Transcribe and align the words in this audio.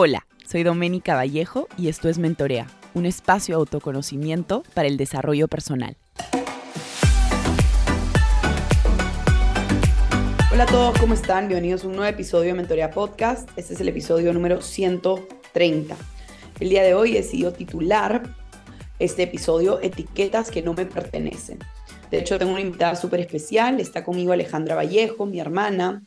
Hola, 0.00 0.28
soy 0.46 0.62
Doménica 0.62 1.16
Vallejo 1.16 1.66
y 1.76 1.88
esto 1.88 2.08
es 2.08 2.20
Mentorea, 2.20 2.68
un 2.94 3.04
espacio 3.04 3.56
de 3.56 3.58
autoconocimiento 3.58 4.62
para 4.72 4.86
el 4.86 4.96
desarrollo 4.96 5.48
personal. 5.48 5.96
Hola 10.52 10.62
a 10.62 10.66
todos, 10.66 10.96
¿cómo 11.00 11.14
están? 11.14 11.48
Bienvenidos 11.48 11.82
a 11.82 11.88
un 11.88 11.96
nuevo 11.96 12.08
episodio 12.08 12.50
de 12.50 12.54
Mentorea 12.54 12.92
Podcast. 12.92 13.50
Este 13.56 13.74
es 13.74 13.80
el 13.80 13.88
episodio 13.88 14.32
número 14.32 14.62
130. 14.62 15.96
El 16.60 16.68
día 16.68 16.84
de 16.84 16.94
hoy 16.94 17.16
he 17.16 17.22
decidido 17.22 17.52
titular 17.52 18.22
este 19.00 19.24
episodio 19.24 19.80
Etiquetas 19.82 20.52
que 20.52 20.62
no 20.62 20.74
me 20.74 20.86
pertenecen. 20.86 21.58
De 22.12 22.20
hecho, 22.20 22.38
tengo 22.38 22.52
una 22.52 22.60
invitada 22.60 22.94
súper 22.94 23.18
especial. 23.18 23.80
Está 23.80 24.04
conmigo 24.04 24.32
Alejandra 24.32 24.76
Vallejo, 24.76 25.26
mi 25.26 25.40
hermana. 25.40 26.04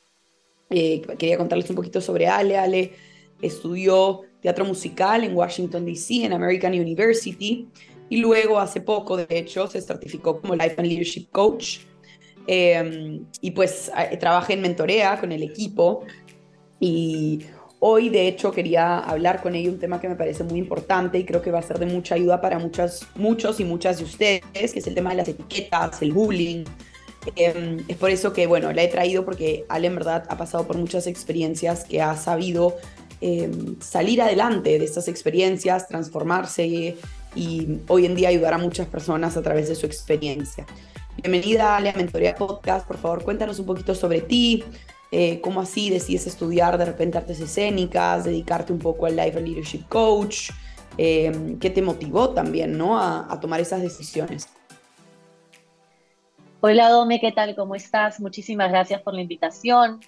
Eh, 0.69 1.01
quería 1.19 1.37
contarles 1.37 1.69
un 1.69 1.75
poquito 1.75 1.99
sobre 1.99 2.29
Ale. 2.29 2.57
Ale 2.57 3.10
estudió 3.41 4.21
teatro 4.41 4.65
musical 4.65 5.23
en 5.23 5.35
Washington, 5.35 5.85
D.C., 5.85 6.25
en 6.25 6.33
American 6.33 6.73
University. 6.73 7.67
Y 8.09 8.17
luego, 8.17 8.59
hace 8.59 8.81
poco, 8.81 9.17
de 9.17 9.25
hecho, 9.29 9.67
se 9.67 9.81
certificó 9.81 10.41
como 10.41 10.55
Life 10.55 10.75
and 10.77 10.87
Leadership 10.87 11.27
Coach. 11.31 11.79
Em, 12.47 13.25
y 13.39 13.51
pues 13.51 13.91
trabaja 14.19 14.53
en 14.53 14.61
mentorea 14.61 15.19
con 15.19 15.31
el 15.31 15.43
equipo. 15.43 16.03
Y 16.79 17.45
Hoy, 17.83 18.09
de 18.09 18.27
hecho, 18.27 18.51
quería 18.51 18.99
hablar 18.99 19.41
con 19.41 19.55
ella 19.55 19.71
un 19.71 19.79
tema 19.79 19.99
que 19.99 20.07
me 20.07 20.15
parece 20.15 20.43
muy 20.43 20.59
importante 20.59 21.17
y 21.17 21.25
creo 21.25 21.41
que 21.41 21.49
va 21.49 21.57
a 21.57 21.63
ser 21.63 21.79
de 21.79 21.87
mucha 21.87 22.13
ayuda 22.13 22.39
para 22.39 22.59
muchas, 22.59 23.07
muchos 23.15 23.59
y 23.59 23.63
muchas 23.63 23.97
de 23.97 24.03
ustedes, 24.03 24.71
que 24.71 24.77
es 24.77 24.85
el 24.85 24.93
tema 24.93 25.09
de 25.09 25.15
las 25.15 25.27
etiquetas, 25.27 25.99
el 26.03 26.11
bullying. 26.11 26.63
Em, 27.35 27.83
es 27.87 27.97
por 27.97 28.11
eso 28.11 28.33
que, 28.33 28.45
bueno, 28.45 28.71
la 28.71 28.83
he 28.83 28.87
traído 28.87 29.25
porque 29.25 29.65
Ale 29.67 29.87
en 29.87 29.95
verdad 29.95 30.25
ha 30.29 30.37
pasado 30.37 30.67
por 30.67 30.77
muchas 30.77 31.07
experiencias 31.07 31.83
que 31.83 32.03
ha 32.03 32.15
sabido 32.17 32.75
em, 33.21 33.79
salir 33.79 34.21
adelante 34.21 34.77
de 34.77 34.85
estas 34.85 35.07
experiencias, 35.07 35.87
transformarse 35.87 36.65
y 36.65 37.79
hoy 37.87 38.05
en 38.05 38.15
día 38.15 38.29
ayudar 38.29 38.53
a 38.53 38.57
muchas 38.57 38.87
personas 38.87 39.37
a 39.37 39.41
través 39.41 39.69
de 39.69 39.75
su 39.75 39.85
experiencia. 39.85 40.65
Bienvenida 41.17 41.77
a 41.77 41.81
Mentoría 41.81 42.33
Podcast, 42.35 42.87
por 42.87 42.97
favor 42.97 43.23
cuéntanos 43.23 43.59
un 43.59 43.65
poquito 43.65 43.93
sobre 43.93 44.21
ti, 44.21 44.63
eh, 45.11 45.41
cómo 45.41 45.59
así 45.59 45.89
decides 45.89 46.25
estudiar 46.25 46.77
de 46.77 46.85
repente 46.85 47.17
artes 47.17 47.39
escénicas, 47.39 48.23
dedicarte 48.23 48.71
un 48.73 48.79
poco 48.79 49.05
al 49.05 49.17
Life 49.17 49.39
Leadership 49.39 49.87
Coach, 49.87 50.49
eh, 50.97 51.57
qué 51.59 51.69
te 51.69 51.81
motivó 51.81 52.29
también 52.29 52.77
¿no? 52.77 52.97
A, 52.97 53.39
tomar 53.39 53.59
esas 53.59 53.81
decisiones. 53.81 54.47
Hola 56.61 56.89
Dome, 56.89 57.19
¿qué 57.19 57.31
tal? 57.31 57.55
¿Cómo 57.55 57.75
estás? 57.75 58.19
Muchísimas 58.19 58.71
gracias 58.71 59.01
por 59.01 59.13
la 59.13 59.21
invitación. 59.21 59.99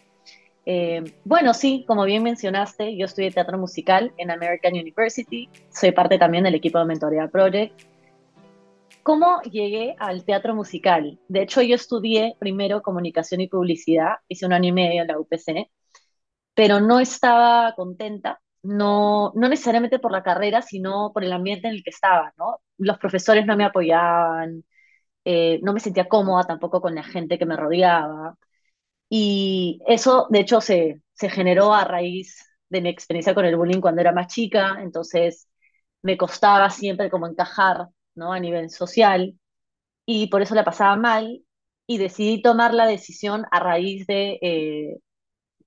Eh, 0.65 1.03
bueno, 1.25 1.53
sí, 1.53 1.83
como 1.87 2.05
bien 2.05 2.23
mencionaste, 2.23 2.95
yo 2.95 3.05
estudié 3.05 3.31
teatro 3.31 3.57
musical 3.57 4.13
en 4.17 4.31
American 4.31 4.73
University, 4.73 5.49
soy 5.69 5.91
parte 5.91 6.17
también 6.17 6.45
del 6.45 6.55
equipo 6.55 6.79
de 6.79 6.85
Mentoría 6.85 7.27
Project 7.27 7.81
¿Cómo 9.03 9.41
llegué 9.41 9.95
al 9.99 10.23
teatro 10.23 10.55
musical? 10.55 11.19
De 11.27 11.41
hecho, 11.41 11.61
yo 11.61 11.75
estudié 11.75 12.35
primero 12.39 12.81
comunicación 12.81 13.41
y 13.41 13.49
publicidad, 13.49 14.15
hice 14.29 14.45
un 14.45 14.53
año 14.53 14.69
y 14.69 14.71
medio 14.71 15.01
en 15.01 15.07
la 15.09 15.19
UPC, 15.19 15.69
pero 16.53 16.79
no 16.81 16.99
estaba 16.99 17.73
contenta, 17.75 18.41
no, 18.63 19.33
no 19.35 19.49
necesariamente 19.49 19.99
por 19.99 20.11
la 20.11 20.23
carrera, 20.23 20.61
sino 20.61 21.11
por 21.13 21.23
el 21.23 21.33
ambiente 21.33 21.67
en 21.67 21.75
el 21.75 21.83
que 21.83 21.89
estaba, 21.91 22.33
¿no? 22.37 22.61
Los 22.77 22.97
profesores 22.99 23.45
no 23.45 23.57
me 23.57 23.65
apoyaban, 23.65 24.63
eh, 25.25 25.59
no 25.63 25.73
me 25.73 25.79
sentía 25.81 26.09
cómoda 26.09 26.45
tampoco 26.45 26.81
con 26.81 26.95
la 26.95 27.03
gente 27.03 27.39
que 27.39 27.45
me 27.45 27.57
rodeaba. 27.57 28.37
Y 29.15 29.79
eso, 29.87 30.25
de 30.31 30.39
hecho, 30.39 30.59
se, 30.61 31.01
se 31.13 31.29
generó 31.29 31.73
a 31.73 31.83
raíz 31.85 32.37
de 32.69 32.81
mi 32.81 32.89
experiencia 32.89 33.35
con 33.35 33.45
el 33.45 33.55
bullying 33.55 33.79
cuando 33.81 34.01
era 34.01 34.11
más 34.11 34.27
chica, 34.27 34.77
entonces 34.81 35.47
me 36.01 36.17
costaba 36.17 36.69
siempre 36.69 37.09
como 37.11 37.27
encajar 37.27 37.87
¿no? 38.15 38.33
A 38.33 38.39
nivel 38.39 38.69
social, 38.71 39.35
y 40.05 40.27
por 40.29 40.41
eso 40.43 40.55
la 40.55 40.65
pasaba 40.65 40.95
mal, 40.97 41.43
y 41.87 41.97
decidí 41.99 42.41
tomar 42.41 42.73
la 42.73 42.87
decisión 42.87 43.45
a 43.51 43.59
raíz 43.61 44.07
de 44.07 44.39
eh, 44.41 44.99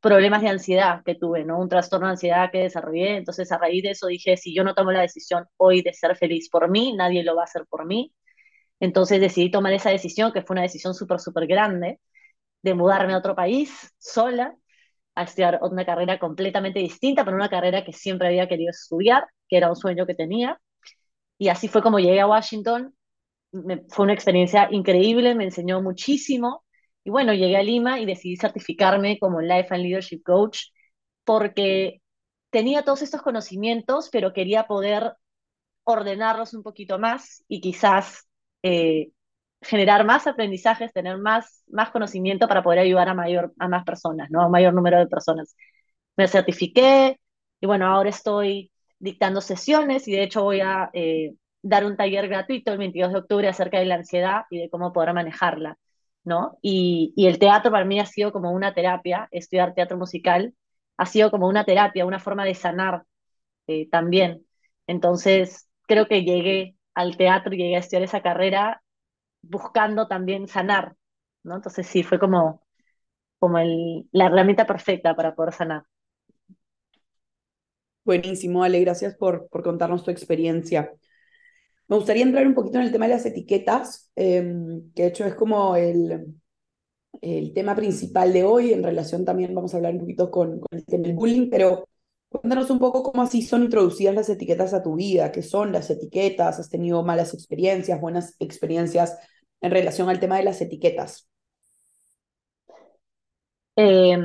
problemas 0.01 0.43
de 0.43 0.49
ansiedad 0.49 1.03
que 1.05 1.15
tuve, 1.17 1.45
¿no? 1.45 1.59
Un 1.61 1.69
trastorno 1.69 2.07
de 2.07 2.13
ansiedad 2.13 2.51
que 2.53 2.59
desarrollé, 2.61 3.17
entonces 3.17 3.51
a 3.53 3.59
raíz 3.59 3.83
de 3.83 3.91
eso 3.93 4.07
dije, 4.09 4.37
si 4.37 4.55
yo 4.55 4.65
no 4.65 4.75
tomo 4.75 4.93
la 4.93 5.01
decisión 5.03 5.47
hoy 5.57 5.83
de 5.83 5.93
ser 5.95 6.17
feliz 6.17 6.49
por 6.51 6.71
mí, 6.71 6.95
nadie 6.95 7.25
lo 7.25 7.35
va 7.37 7.43
a 7.43 7.45
hacer 7.45 7.67
por 7.69 7.87
mí, 7.87 8.13
entonces 8.81 9.21
decidí 9.21 9.51
tomar 9.51 9.73
esa 9.73 9.91
decisión, 9.91 10.33
que 10.33 10.43
fue 10.43 10.55
una 10.55 10.63
decisión 10.63 10.95
súper, 10.95 11.21
súper 11.21 11.47
grande, 11.47 12.01
de 12.63 12.75
mudarme 12.75 13.15
a 13.15 13.19
otro 13.19 13.35
país 13.35 13.95
sola, 13.99 14.57
a 15.15 15.25
estudiar 15.25 15.59
una 15.63 15.87
carrera 15.87 16.19
completamente 16.19 16.81
distinta, 16.81 17.25
pero 17.25 17.37
una 17.37 17.49
carrera 17.51 17.85
que 17.85 17.93
siempre 17.93 18.29
había 18.29 18.49
querido 18.49 18.71
estudiar, 18.71 19.27
que 19.49 19.57
era 19.59 19.71
un 19.71 19.77
sueño 19.77 20.07
que 20.07 20.15
tenía. 20.15 20.61
Y 21.39 21.49
así 21.49 21.69
fue 21.69 21.83
como 21.83 21.99
llegué 21.99 22.21
a 22.21 22.29
Washington. 22.29 22.95
fue 23.89 24.05
una 24.05 24.13
experiencia 24.15 24.69
increíble, 24.71 25.35
me 25.35 25.45
enseñó 25.45 25.83
muchísimo. 25.83 26.65
Y 27.05 27.11
bueno, 27.11 27.33
llegué 27.35 27.57
a 27.57 27.63
Lima 27.63 28.01
y 28.01 28.07
decidí 28.07 28.37
certificarme 28.37 29.19
como 29.19 29.41
Life 29.41 29.69
and 29.75 29.83
Leadership 29.85 30.23
Coach 30.25 30.61
porque 31.25 32.03
tenía 32.51 32.83
todos 32.85 33.03
estos 33.03 33.23
conocimientos, 33.23 34.09
pero 34.11 34.33
quería 34.33 34.67
poder 34.67 35.15
ordenarlos 35.85 36.55
un 36.55 36.63
poquito 36.63 36.99
más 36.99 37.45
y 37.49 37.61
quizás 37.61 38.29
eh, 38.63 39.11
generar 39.67 40.05
más 40.05 40.27
aprendizajes, 40.27 40.93
tener 40.93 41.19
más, 41.19 41.65
más 41.69 41.91
conocimiento 41.91 42.49
para 42.49 42.63
poder 42.63 42.81
ayudar 42.81 43.09
a, 43.09 43.15
mayor, 43.15 43.53
a 43.59 43.69
más 43.69 43.85
personas, 43.85 44.31
¿no? 44.31 44.43
a 44.43 44.49
mayor 44.49 44.75
número 44.75 44.99
de 44.99 45.07
personas. 45.07 45.57
Me 46.17 46.29
certifiqué 46.29 47.21
y 47.61 47.67
bueno, 47.67 47.87
ahora 47.87 48.11
estoy 48.11 48.73
dictando 48.99 49.41
sesiones 49.41 50.09
y 50.09 50.13
de 50.13 50.23
hecho 50.23 50.43
voy 50.43 50.61
a 50.61 50.91
eh, 50.93 51.35
dar 51.63 51.85
un 51.85 51.97
taller 51.97 52.29
gratuito 52.29 52.73
el 52.73 52.79
22 52.79 53.13
de 53.13 53.19
octubre 53.19 53.49
acerca 53.49 53.79
de 53.79 53.87
la 53.87 53.97
ansiedad 53.97 54.43
y 54.51 54.59
de 54.61 54.71
cómo 54.71 54.93
poder 54.93 55.13
manejarla, 55.15 55.79
¿no? 56.25 56.59
Y, 56.63 57.15
el 57.17 57.39
teatro 57.39 57.71
para 57.71 57.85
mí 57.85 58.01
ha 58.01 58.07
sido 58.07 58.33
como 58.33 58.53
una 58.53 58.75
terapia, 58.75 59.29
estudiar 59.31 59.75
teatro 59.75 59.97
musical 59.99 60.55
ha 60.99 61.07
sido 61.07 61.31
como 61.31 61.49
una 61.49 61.65
terapia, 61.65 62.07
una 62.07 62.19
forma 62.19 62.45
de 62.45 62.55
sanar 62.55 63.05
eh, 63.67 63.89
también. 63.91 64.47
Entonces, 64.87 65.69
creo 65.87 66.07
que 66.07 66.25
llegué 66.25 66.77
al 66.95 67.17
teatro 67.17 67.55
y 67.55 67.59
llegué 67.59 67.77
a 67.77 67.81
estudiar 67.81 68.03
esa 68.05 68.23
carrera 68.23 68.83
buscando 69.49 70.09
también 70.09 70.49
sanar, 70.49 70.97
¿no? 71.43 71.57
Entonces 71.57 71.87
sí, 71.87 72.03
fue 72.03 72.19
como, 72.19 72.63
como 73.39 73.59
el, 73.59 74.09
la 74.13 74.27
herramienta 74.27 74.67
perfecta 74.67 75.15
para 75.17 75.35
poder 75.35 75.53
sanar. 75.55 75.85
Buenísimo, 78.05 78.63
Ale, 78.63 78.81
gracias 78.81 79.17
por, 79.17 79.49
por 79.49 79.63
contarnos 79.65 80.05
tu 80.05 80.11
experiencia. 80.13 80.93
Me 81.89 81.97
gustaría 81.97 82.25
entrar 82.25 82.47
un 82.47 82.55
poquito 82.55 82.79
en 82.79 82.85
el 82.85 82.93
tema 82.93 83.07
de 83.07 83.15
las 83.15 83.27
etiquetas, 83.27 84.11
em, 84.17 84.93
que 84.95 85.03
de 85.03 85.09
hecho 85.09 85.25
es 85.25 85.35
como 85.35 85.77
el, 85.77 86.35
el 87.21 87.53
tema 87.55 87.77
principal 87.77 88.33
de 88.33 88.45
hoy. 88.45 88.73
En 88.73 88.83
relación 88.83 89.25
también 89.25 89.55
vamos 89.55 89.75
a 89.75 89.79
hablar 89.79 89.95
un 89.95 90.01
poquito 90.01 90.31
con, 90.31 90.61
con 90.61 90.79
el 90.79 90.85
tema 90.87 91.05
del 91.07 91.17
bullying, 91.17 91.49
pero 91.51 91.89
cuéntanos 92.29 92.71
un 92.71 92.79
poco 92.79 93.03
cómo 93.03 93.23
así 93.23 93.43
son 93.43 93.63
introducidas 93.65 94.15
las 94.15 94.29
etiquetas 94.29 94.75
a 94.75 94.83
tu 94.83 94.97
vida, 94.97 95.33
qué 95.33 95.43
son 95.43 95.73
las 95.73 95.91
etiquetas, 95.91 96.59
has 96.59 96.71
tenido 96.71 97.05
malas 97.05 97.35
experiencias, 97.35 98.01
buenas 98.01 98.37
experiencias 98.41 99.17
en 99.67 99.73
relación 99.73 100.09
al 100.11 100.21
tema 100.21 100.39
de 100.39 100.45
las 100.45 100.61
etiquetas. 100.63 101.29
Eh, 103.77 104.17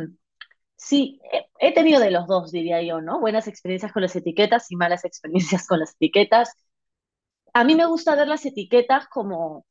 Sí, 0.77 1.21
he 1.59 1.73
tenido 1.73 1.99
de 2.01 2.11
los 2.11 2.27
dos, 2.27 2.51
diría 2.51 2.81
yo, 2.83 3.01
¿no? 3.01 3.19
Buenas 3.21 3.47
experiencias 3.47 3.93
con 3.93 4.01
las 4.03 4.15
etiquetas 4.15 4.71
y 4.71 4.77
malas 4.77 5.05
experiencias 5.05 5.67
con 5.67 5.79
las 5.79 5.93
etiquetas. 5.95 6.55
A 7.53 7.63
mí 7.63 7.75
me 7.75 7.85
gusta 7.85 8.15
ver 8.15 8.27
las 8.27 8.45
etiquetas 8.45 9.07
como 9.07 9.65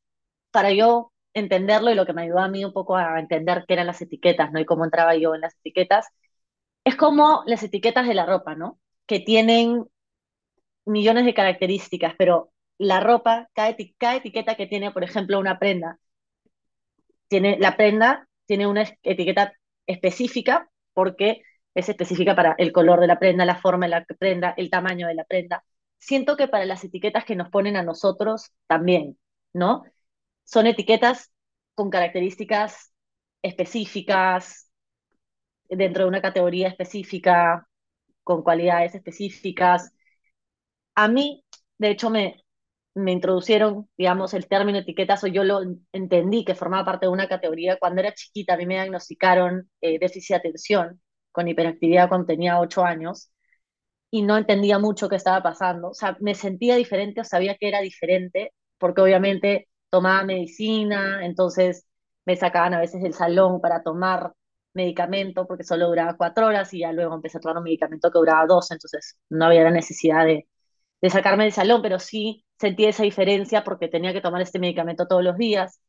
para 0.51 0.71
yo 0.73 1.13
entenderlo 1.33 1.91
y 1.91 1.95
lo 1.95 2.05
que 2.05 2.13
me 2.13 2.23
ayudó 2.23 2.39
a 2.39 2.49
mí 2.49 2.65
un 2.65 2.73
poco 2.73 2.97
a 2.97 3.19
entender 3.19 3.65
qué 3.67 3.75
eran 3.75 3.87
las 3.87 4.01
etiquetas, 4.01 4.51
¿no? 4.53 4.59
Y 4.59 4.65
cómo 4.65 4.85
entraba 4.85 5.15
yo 5.15 5.35
en 5.35 5.41
las 5.41 5.55
etiquetas. 5.57 6.07
Es 6.85 6.95
como 6.97 7.43
las 7.47 7.63
etiquetas 7.63 8.07
de 8.07 8.15
la 8.15 8.25
ropa, 8.27 8.55
¿no? 8.55 8.79
Que 9.07 9.19
tienen 9.21 9.85
millones 10.85 11.25
de 11.25 11.33
características, 11.33 12.15
pero 12.17 12.51
la 12.81 12.99
ropa, 12.99 13.47
cada, 13.53 13.75
cada 13.97 14.15
etiqueta 14.17 14.55
que 14.55 14.67
tiene, 14.67 14.91
por 14.91 15.03
ejemplo, 15.03 15.39
una 15.39 15.59
prenda, 15.59 15.99
tiene, 17.27 17.57
la 17.59 17.77
prenda 17.77 18.27
tiene 18.45 18.67
una 18.67 18.83
etiqueta 19.03 19.53
específica 19.87 20.69
porque 20.93 21.43
es 21.73 21.89
específica 21.89 22.35
para 22.35 22.55
el 22.57 22.71
color 22.71 22.99
de 22.99 23.07
la 23.07 23.19
prenda, 23.19 23.45
la 23.45 23.55
forma 23.55 23.85
de 23.85 23.91
la 23.91 24.05
prenda, 24.05 24.53
el 24.57 24.69
tamaño 24.69 25.07
de 25.07 25.15
la 25.15 25.23
prenda. 25.25 25.63
Siento 25.99 26.35
que 26.35 26.47
para 26.47 26.65
las 26.65 26.83
etiquetas 26.83 27.23
que 27.25 27.35
nos 27.35 27.49
ponen 27.49 27.77
a 27.77 27.83
nosotros 27.83 28.51
también, 28.67 29.17
¿no? 29.53 29.83
Son 30.43 30.67
etiquetas 30.67 31.31
con 31.75 31.89
características 31.89 32.93
específicas, 33.43 34.69
dentro 35.69 36.03
de 36.03 36.09
una 36.09 36.21
categoría 36.21 36.67
específica, 36.67 37.67
con 38.23 38.43
cualidades 38.43 38.95
específicas. 38.95 39.93
A 40.95 41.07
mí, 41.07 41.43
de 41.77 41.89
hecho, 41.91 42.09
me, 42.09 42.40
me 42.95 43.11
introducieron, 43.13 43.89
digamos, 43.97 44.33
el 44.33 44.47
término 44.47 44.79
etiquetas, 44.79 45.23
o 45.23 45.27
yo 45.27 45.43
lo 45.43 45.61
entendí 45.93 46.45
que 46.45 46.55
formaba 46.55 46.85
parte 46.85 47.05
de 47.07 47.11
una 47.11 47.27
categoría. 47.29 47.77
Cuando 47.79 48.01
era 48.01 48.13
chiquita, 48.13 48.53
a 48.55 48.57
mí 48.57 48.65
me 48.65 48.75
diagnosticaron 48.75 49.69
eh, 49.81 49.99
déficit 49.99 50.29
de 50.35 50.35
atención 50.37 51.01
con 51.31 51.47
hiperactividad 51.47 52.09
cuando 52.09 52.27
tenía 52.27 52.59
8 52.59 52.83
años. 52.85 53.31
y 54.11 54.21
no 54.23 54.37
entendía 54.37 54.79
mucho 54.79 55.09
qué 55.09 55.15
estaba 55.15 55.41
pasando. 55.43 55.89
O 55.89 55.93
sea, 55.93 56.17
me 56.19 56.35
sentía 56.35 56.75
diferente 56.75 57.21
o 57.21 57.23
sabía 57.23 57.55
que 57.57 57.67
era 57.67 57.81
diferente, 57.81 58.53
porque 58.77 59.01
obviamente 59.01 59.69
tomaba 59.89 60.23
medicina, 60.23 61.25
entonces 61.25 61.85
me 62.25 62.35
sacaban 62.35 62.73
a 62.73 62.79
veces 62.79 63.01
del 63.01 63.13
salón 63.13 63.61
para 63.61 63.83
tomar 63.83 64.33
medicamento 64.73 65.45
porque 65.47 65.63
solo 65.63 65.87
duraba 65.87 66.15
cuatro 66.17 66.47
horas 66.47 66.73
y 66.73 66.79
ya 66.79 66.91
luego 66.93 67.15
empecé 67.15 67.37
a 67.37 67.41
tomar 67.41 67.57
un 67.57 67.63
medicamento 67.63 68.11
que 68.11 68.19
duraba 68.19 68.45
dos, 68.47 68.71
entonces 68.71 69.17
no 69.29 69.45
había 69.45 69.63
la 69.63 69.71
necesidad 69.71 70.25
de, 70.25 70.47
de 71.01 71.09
sacarme 71.09 71.43
del 71.45 71.53
salón, 71.53 71.81
pero 71.81 71.99
sí 71.99 72.45
sentí 72.61 72.85
esa 72.85 73.03
diferencia 73.03 73.63
porque 73.65 73.89
tenía 73.89 74.13
que 74.13 74.21
tomar 74.21 74.41
este 74.41 74.59
medicamento 74.59 75.07
todos 75.07 75.23
los 75.23 75.37
días. 75.37 75.81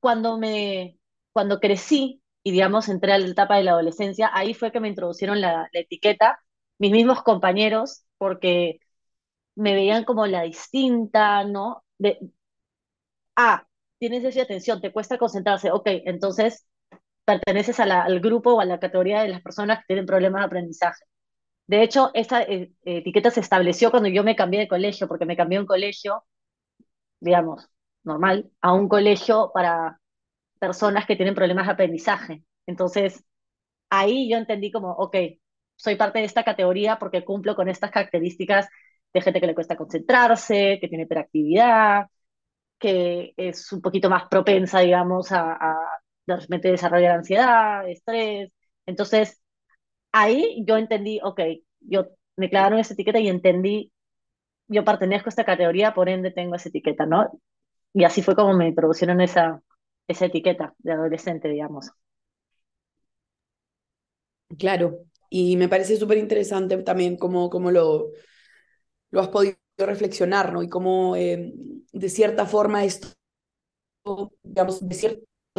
Cuando 0.00 0.38
me, 0.38 0.98
cuando 1.32 1.58
crecí 1.60 2.22
y 2.42 2.52
digamos 2.52 2.88
entré 2.88 3.12
a 3.12 3.18
la 3.18 3.26
etapa 3.28 3.56
de 3.56 3.64
la 3.64 3.72
adolescencia, 3.72 4.30
ahí 4.32 4.54
fue 4.54 4.70
que 4.72 4.80
me 4.80 4.88
introducieron 4.88 5.40
la, 5.40 5.68
la 5.72 5.80
etiqueta 5.80 6.38
mis 6.78 6.92
mismos 6.92 7.22
compañeros, 7.22 8.04
porque 8.18 8.80
me 9.56 9.74
veían 9.74 10.04
como 10.04 10.26
la 10.26 10.42
distinta, 10.42 11.44
¿no? 11.44 11.84
De, 11.98 12.18
ah, 13.36 13.66
tienes 13.98 14.24
esa 14.24 14.42
atención, 14.42 14.80
te 14.80 14.92
cuesta 14.92 15.18
concentrarse, 15.18 15.70
ok, 15.70 15.86
entonces 16.04 16.66
perteneces 17.24 17.80
al 17.80 18.20
grupo 18.20 18.54
o 18.54 18.60
a 18.60 18.64
la 18.66 18.80
categoría 18.80 19.22
de 19.22 19.28
las 19.28 19.42
personas 19.42 19.80
que 19.80 19.86
tienen 19.88 20.06
problemas 20.06 20.42
de 20.42 20.46
aprendizaje. 20.46 21.04
De 21.66 21.82
hecho, 21.82 22.10
esta 22.14 22.42
eh, 22.42 22.72
etiqueta 22.84 23.30
se 23.30 23.40
estableció 23.40 23.90
cuando 23.90 24.08
yo 24.08 24.22
me 24.24 24.36
cambié 24.36 24.60
de 24.60 24.68
colegio, 24.68 25.08
porque 25.08 25.26
me 25.26 25.36
cambié 25.36 25.58
de 25.58 25.62
un 25.62 25.66
colegio, 25.66 26.24
digamos, 27.20 27.68
normal, 28.04 28.50
a 28.60 28.72
un 28.72 28.88
colegio 28.88 29.50
para 29.54 30.00
personas 30.58 31.06
que 31.06 31.16
tienen 31.16 31.34
problemas 31.34 31.66
de 31.66 31.72
aprendizaje. 31.72 32.44
Entonces, 32.66 33.24
ahí 33.90 34.30
yo 34.30 34.38
entendí 34.38 34.72
como, 34.72 34.92
ok, 34.92 35.16
soy 35.76 35.96
parte 35.96 36.20
de 36.20 36.26
esta 36.26 36.44
categoría 36.44 36.98
porque 36.98 37.24
cumplo 37.24 37.54
con 37.56 37.68
estas 37.68 37.90
características 37.90 38.68
de 39.12 39.20
gente 39.22 39.40
que 39.40 39.46
le 39.48 39.54
cuesta 39.54 39.76
concentrarse, 39.76 40.78
que 40.80 40.88
tiene 40.88 41.04
hiperactividad, 41.04 42.06
que 42.78 43.34
es 43.36 43.72
un 43.72 43.82
poquito 43.82 44.10
más 44.10 44.28
propensa, 44.28 44.80
digamos, 44.80 45.32
a, 45.32 45.58
desarrollar 46.26 47.16
ansiedad, 47.18 47.88
estrés. 47.88 48.50
Entonces, 48.86 49.40
ahí 50.20 50.64
yo 50.66 50.76
entendí, 50.76 51.20
ok, 51.22 51.40
yo 51.80 52.08
me 52.36 52.50
clavaron 52.50 52.78
esa 52.78 52.94
etiqueta 52.94 53.18
y 53.20 53.28
entendí, 53.28 53.92
yo 54.68 54.84
pertenezco 54.84 55.28
a 55.28 55.30
esta 55.30 55.44
categoría, 55.44 55.94
por 55.94 56.08
ende 56.08 56.30
tengo 56.32 56.56
esa 56.56 56.68
etiqueta, 56.70 57.06
¿no? 57.06 57.40
Y 57.94 58.04
así 58.04 58.22
fue 58.22 58.36
como 58.36 58.54
me 58.54 58.68
introducieron 58.68 59.20
esa, 59.22 59.62
esa 60.08 60.26
etiqueta 60.26 60.74
de 60.80 60.92
adolescente, 60.92 61.48
digamos. 61.48 61.92
Claro, 64.58 65.04
y 65.28 65.56
me 65.56 65.68
parece 65.68 65.96
súper 65.96 66.18
interesante 66.18 66.76
también 66.82 67.16
cómo, 67.16 67.50
cómo 67.50 67.70
lo, 67.70 68.10
lo 69.10 69.20
has 69.20 69.28
podido 69.28 69.56
reflexionar, 69.78 70.52
¿no? 70.52 70.62
Y 70.62 70.68
cómo 70.68 71.16
eh, 71.16 71.52
de 71.92 72.08
cierta 72.08 72.46
forma 72.46 72.84
esto, 72.84 73.08
digamos, 74.42 74.80
de 74.88 74.94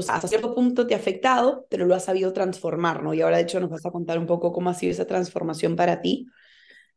cierto, 0.02 0.14
hasta 0.14 0.28
cierto 0.28 0.56
punto 0.56 0.88
te 0.88 0.94
ha 0.94 0.98
afectado, 0.98 1.68
pero 1.70 1.86
lo 1.86 1.96
has 1.96 2.06
sabido 2.06 2.34
transformar, 2.34 3.04
¿no? 3.04 3.14
Y 3.14 3.22
ahora 3.22 3.38
de 3.38 3.44
hecho 3.44 3.60
nos 3.60 3.70
vas 3.70 3.86
a 3.86 3.92
contar 3.92 4.20
un 4.20 4.28
poco 4.28 4.52
cómo 4.52 4.70
ha 4.70 4.74
sido 4.74 4.92
esa 4.92 5.08
transformación 5.08 5.76
para 5.76 6.02
ti. 6.02 6.28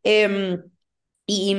Eh, 0.03 0.59
y 1.27 1.57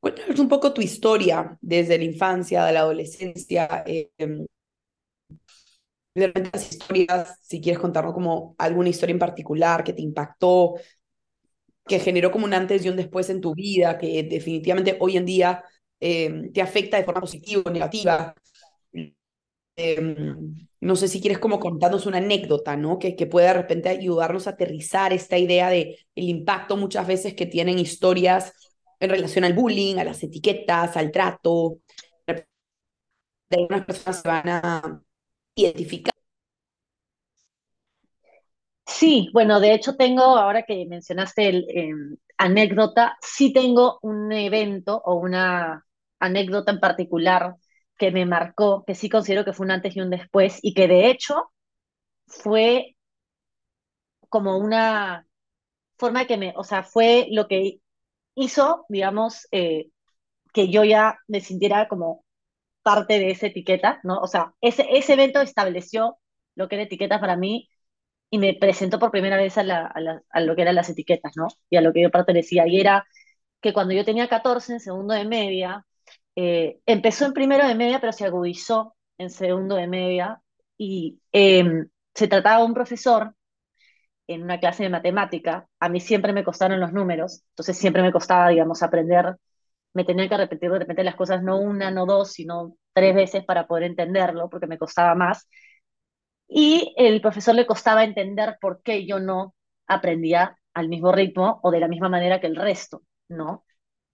cuéntanos 0.00 0.38
un 0.40 0.48
poco 0.48 0.72
tu 0.72 0.80
historia 0.80 1.58
desde 1.60 1.98
la 1.98 2.04
infancia, 2.04 2.64
de 2.64 2.72
la 2.72 2.80
adolescencia. 2.80 3.84
Eh, 3.86 4.10
de 6.14 6.32
las 6.52 6.70
historias, 6.72 7.38
si 7.42 7.60
quieres 7.60 7.80
contarnos 7.80 8.14
como 8.14 8.54
alguna 8.58 8.88
historia 8.88 9.12
en 9.12 9.18
particular 9.18 9.84
que 9.84 9.92
te 9.92 10.02
impactó, 10.02 10.74
que 11.86 11.98
generó 11.98 12.30
como 12.30 12.46
un 12.46 12.54
antes 12.54 12.84
y 12.84 12.88
un 12.88 12.96
después 12.96 13.30
en 13.30 13.40
tu 13.40 13.54
vida, 13.54 13.98
que 13.98 14.22
definitivamente 14.24 14.96
hoy 15.00 15.16
en 15.16 15.26
día 15.26 15.64
eh, 15.98 16.50
te 16.52 16.62
afecta 16.62 16.96
de 16.96 17.04
forma 17.04 17.20
positiva 17.20 17.62
o 17.64 17.70
negativa. 17.70 18.34
Eh, 19.82 19.96
no 20.80 20.96
sé 20.96 21.08
si 21.08 21.20
quieres 21.20 21.38
como 21.38 21.58
contarnos 21.60 22.06
una 22.06 22.18
anécdota, 22.18 22.76
¿no? 22.76 22.98
Que, 22.98 23.16
que 23.16 23.26
pueda 23.26 23.48
de 23.48 23.54
repente 23.54 23.88
ayudarnos 23.88 24.46
a 24.46 24.50
aterrizar 24.50 25.12
esta 25.12 25.38
idea 25.38 25.68
de 25.70 25.98
el 26.14 26.24
impacto 26.28 26.76
muchas 26.76 27.06
veces 27.06 27.34
que 27.34 27.46
tienen 27.46 27.78
historias 27.78 28.52
en 29.00 29.10
relación 29.10 29.44
al 29.44 29.54
bullying, 29.54 29.96
a 29.96 30.04
las 30.04 30.22
etiquetas, 30.22 30.96
al 30.96 31.12
trato. 31.12 31.78
De 33.50 33.56
algunas 33.58 33.84
personas 33.86 34.22
se 34.22 34.28
van 34.28 34.48
a 34.48 35.02
identificar. 35.56 36.14
Sí, 38.86 39.30
bueno, 39.32 39.60
de 39.60 39.72
hecho 39.74 39.96
tengo, 39.96 40.22
ahora 40.22 40.64
que 40.64 40.84
mencionaste 40.86 41.48
el 41.48 41.66
em, 41.70 42.16
anécdota, 42.38 43.16
sí 43.22 43.52
tengo 43.52 43.98
un 44.02 44.32
evento 44.32 45.00
o 45.04 45.14
una 45.14 45.86
anécdota 46.18 46.72
en 46.72 46.80
particular 46.80 47.54
que 48.00 48.10
me 48.12 48.26
marcó, 48.26 48.84
que 48.86 48.96
sí 48.96 49.10
considero 49.10 49.44
que 49.44 49.52
fue 49.52 49.66
un 49.66 49.72
antes 49.72 49.96
y 49.96 50.00
un 50.00 50.10
después, 50.10 50.58
y 50.62 50.74
que 50.74 50.88
de 50.88 51.10
hecho 51.10 51.52
fue 52.26 52.96
como 54.28 54.58
una 54.58 55.26
forma 55.98 56.26
que 56.26 56.36
me, 56.38 56.54
o 56.56 56.64
sea, 56.64 56.82
fue 56.84 57.28
lo 57.30 57.48
que 57.48 57.80
hizo, 58.36 58.86
digamos, 58.88 59.48
eh, 59.52 59.90
que 60.54 60.70
yo 60.70 60.84
ya 60.84 61.18
me 61.28 61.40
sintiera 61.40 61.88
como 61.88 62.24
parte 62.82 63.18
de 63.20 63.30
esa 63.32 63.48
etiqueta, 63.48 64.00
¿no? 64.04 64.20
O 64.20 64.28
sea, 64.28 64.54
ese, 64.60 64.86
ese 64.90 65.14
evento 65.14 65.40
estableció 65.42 66.18
lo 66.56 66.68
que 66.68 66.76
era 66.76 66.84
etiqueta 66.84 67.20
para 67.20 67.36
mí 67.36 67.68
y 68.30 68.38
me 68.38 68.54
presentó 68.54 68.98
por 69.00 69.10
primera 69.12 69.36
vez 69.38 69.58
a, 69.58 69.62
a, 69.62 70.40
lo 70.40 70.56
que 70.56 70.62
eran 70.62 70.76
las 70.76 70.90
etiquetas, 70.90 71.32
¿no? 71.36 71.48
Y 71.70 71.76
a 71.76 71.82
lo 71.82 71.92
que 71.92 72.02
yo 72.02 72.10
pertenecía. 72.10 72.66
Y 72.68 72.80
era 72.80 73.06
que 73.60 73.72
cuando 73.74 73.94
yo 73.94 74.04
tenía 74.04 74.28
14, 74.28 74.74
en 74.74 74.80
segundo 74.80 75.14
de 75.14 75.24
media, 75.26 75.86
eh, 76.36 76.80
empezó 76.86 77.26
en 77.26 77.32
primero 77.32 77.66
de 77.66 77.74
media, 77.74 78.00
pero 78.00 78.12
se 78.12 78.24
agudizó 78.26 78.96
en 79.18 79.30
segundo 79.30 79.76
de 79.76 79.86
media. 79.86 80.42
Y 80.78 81.20
em, 81.32 81.88
se 82.14 82.28
trataba 82.28 82.58
de 82.58 82.64
un 82.64 82.74
profesor 82.74 83.34
en 84.26 84.42
una 84.42 84.60
clase 84.60 84.84
de 84.84 84.90
matemática. 84.90 85.68
A 85.80 85.88
mí 85.88 86.00
siempre 86.00 86.32
me 86.32 86.44
costaron 86.44 86.80
los 86.80 86.92
números, 86.92 87.42
entonces 87.50 87.76
siempre 87.78 88.02
me 88.02 88.12
costaba, 88.12 88.48
digamos, 88.50 88.82
aprender 88.82 89.36
me 89.94 90.04
tenía 90.04 90.28
que 90.28 90.36
repetir 90.36 90.70
de 90.70 90.78
repente 90.80 91.04
las 91.04 91.16
cosas 91.16 91.42
no 91.42 91.58
una, 91.60 91.90
no 91.90 92.06
dos, 92.06 92.32
sino 92.32 92.76
tres 92.94 93.14
veces 93.14 93.44
para 93.44 93.66
poder 93.66 93.84
entenderlo, 93.84 94.48
porque 94.50 94.66
me 94.66 94.78
costaba 94.78 95.14
más. 95.14 95.48
Y 96.48 96.94
el 96.96 97.20
profesor 97.20 97.54
le 97.54 97.66
costaba 97.66 98.04
entender 98.04 98.58
por 98.60 98.82
qué 98.82 99.06
yo 99.06 99.20
no 99.20 99.54
aprendía 99.86 100.56
al 100.74 100.88
mismo 100.88 101.12
ritmo 101.12 101.60
o 101.62 101.70
de 101.70 101.80
la 101.80 101.88
misma 101.88 102.08
manera 102.08 102.40
que 102.40 102.46
el 102.48 102.56
resto, 102.56 103.02
¿no? 103.28 103.64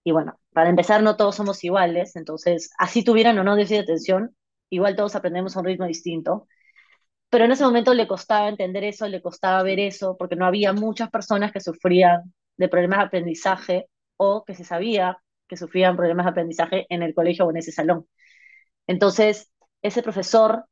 Y 0.07 0.11
bueno, 0.13 0.39
para 0.53 0.69
empezar, 0.69 1.03
no 1.03 1.17
todos 1.17 1.35
somos 1.35 1.61
iguales, 1.65 2.15
entonces, 2.15 2.71
así 2.77 3.03
tuvieran 3.03 3.37
o 3.39 3.43
no 3.43 3.57
déficit 3.57 3.79
de 3.79 3.83
atención, 3.83 4.37
igual 4.69 4.95
todos 4.95 5.17
aprendemos 5.17 5.57
a 5.57 5.59
un 5.59 5.65
ritmo 5.65 5.85
distinto. 5.85 6.47
Pero 7.29 7.45
en 7.45 7.51
ese 7.51 7.65
momento 7.65 7.93
le 7.93 8.07
costaba 8.07 8.49
entender 8.49 8.85
eso, 8.85 9.07
le 9.09 9.21
costaba 9.21 9.63
ver 9.63 9.79
eso, 9.79 10.15
porque 10.17 10.37
no 10.37 10.45
había 10.45 10.73
muchas 10.73 11.09
personas 11.11 11.51
que 11.51 11.59
sufrían 11.61 12.33
de 12.57 12.69
problemas 12.69 12.99
de 12.99 13.05
aprendizaje 13.05 13.87
o 14.17 14.45
que 14.45 14.55
se 14.55 14.63
sabía 14.63 15.17
que 15.47 15.57
sufrían 15.57 15.97
problemas 15.97 16.25
de 16.25 16.31
aprendizaje 16.31 16.85
en 16.89 17.03
el 17.03 17.13
colegio 17.13 17.45
o 17.45 17.51
en 17.51 17.57
ese 17.57 17.73
salón. 17.73 18.07
Entonces, 18.87 19.51
ese 19.81 20.03
profesor 20.03 20.65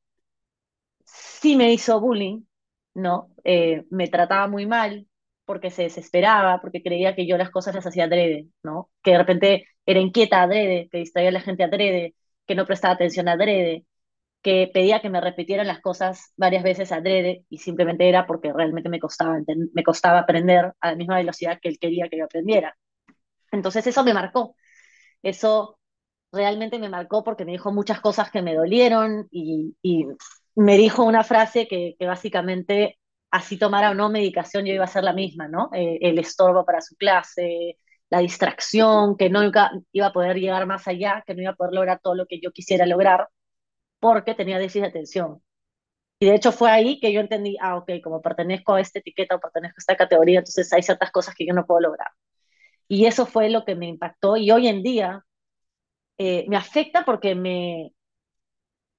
sí 1.05 1.55
me 1.55 1.73
hizo 1.73 1.99
bullying, 1.99 2.41
¿no? 2.93 3.29
Eh, 3.43 3.85
me 3.89 4.07
trataba 4.07 4.47
muy 4.47 4.65
mal 4.65 5.07
porque 5.45 5.71
se 5.71 5.83
desesperaba, 5.83 6.59
porque 6.61 6.83
creía 6.83 7.15
que 7.15 7.27
yo 7.27 7.37
las 7.37 7.51
cosas 7.51 7.75
las 7.75 7.85
hacía 7.87 8.05
adrede, 8.05 8.47
¿no? 8.63 8.89
Que 9.03 9.11
de 9.11 9.17
repente 9.19 9.67
era 9.85 9.99
inquieta 9.99 10.43
adrede, 10.43 10.89
que 10.91 10.99
distraía 10.99 11.29
a 11.29 11.33
la 11.33 11.41
gente 11.41 11.63
adrede, 11.63 12.15
que 12.47 12.55
no 12.55 12.65
prestaba 12.65 12.95
atención 12.95 13.27
adrede, 13.27 13.85
que 14.41 14.69
pedía 14.73 15.01
que 15.01 15.09
me 15.09 15.21
repitieran 15.21 15.67
las 15.67 15.81
cosas 15.81 16.31
varias 16.37 16.63
veces 16.63 16.91
adrede 16.91 17.45
y 17.49 17.57
simplemente 17.59 18.07
era 18.07 18.27
porque 18.27 18.53
realmente 18.53 18.89
me 18.89 18.99
costaba, 18.99 19.39
me 19.73 19.83
costaba 19.83 20.19
aprender 20.19 20.73
a 20.79 20.91
la 20.91 20.95
misma 20.95 21.17
velocidad 21.17 21.59
que 21.61 21.69
él 21.69 21.79
quería 21.79 22.09
que 22.09 22.19
yo 22.19 22.25
aprendiera. 22.25 22.77
Entonces 23.51 23.87
eso 23.87 24.03
me 24.03 24.13
marcó. 24.13 24.55
Eso 25.23 25.79
realmente 26.31 26.77
me 26.79 26.89
marcó 26.89 27.23
porque 27.23 27.45
me 27.45 27.53
dijo 27.53 27.71
muchas 27.71 28.01
cosas 28.01 28.29
que 28.29 28.41
me 28.41 28.53
dolieron 28.53 29.27
y, 29.31 29.75
me 30.55 30.77
dijo 30.77 31.03
una 31.03 31.23
frase 31.23 31.67
que, 31.67 31.95
básicamente 31.99 32.99
así 33.35 33.57
tomara 33.57 33.91
o 33.91 33.93
no 33.93 34.09
medicación 34.09 34.65
yo 34.65 34.73
iba 34.73 34.85
a 34.85 34.87
ser 34.87 35.03
la 35.03 35.13
misma, 35.13 35.47
¿no? 35.47 35.69
Eh, 35.73 35.99
el 36.01 36.17
estorbo 36.19 36.65
para 36.65 36.81
su 36.81 36.95
clase, 36.95 37.77
la 38.09 38.19
distracción, 38.19 39.17
que 39.17 39.29
nunca 39.29 39.71
iba 39.91 40.07
a 40.07 40.13
poder 40.13 40.37
llegar 40.37 40.65
más 40.65 40.87
allá, 40.87 41.23
que 41.27 41.35
no 41.35 41.41
iba 41.41 41.51
a 41.51 41.55
poder 41.55 41.73
lograr 41.73 41.99
todo 42.01 42.15
lo 42.15 42.25
que 42.27 42.39
yo 42.41 42.51
quisiera 42.51 42.85
lograr 42.85 43.27
porque 43.99 44.35
tenía 44.35 44.59
déficit 44.59 44.83
de 44.83 44.87
atención. 44.89 45.41
Y 46.19 46.27
de 46.27 46.35
hecho 46.35 46.51
fue 46.53 46.71
ahí 46.71 46.99
que 46.99 47.13
yo 47.13 47.21
entendí, 47.21 47.57
ah, 47.61 47.77
ok, 47.77 47.91
como 48.03 48.21
pertenezco 48.21 48.75
a 48.75 48.81
esta 48.81 48.99
etiqueta 48.99 49.35
o 49.35 49.39
pertenezco 49.41 49.75
a 49.79 49.81
esta 49.81 49.97
categoría, 49.97 50.39
entonces 50.39 50.71
hay 50.73 50.83
ciertas 50.83 51.11
cosas 51.11 51.35
que 51.35 51.45
yo 51.47 51.53
no 51.53 51.65
puedo 51.65 51.81
lograr. 51.81 52.07
Y 52.87 53.05
eso 53.07 53.25
fue 53.27 53.49
lo 53.49 53.65
que 53.65 53.75
me 53.75 53.87
impactó 53.87 54.37
y 54.37 54.51
hoy 54.51 54.67
en 54.67 54.83
día 54.83 55.25
eh, 56.17 56.45
me 56.49 56.57
afecta 56.57 57.05
porque 57.05 57.35
me, 57.35 57.93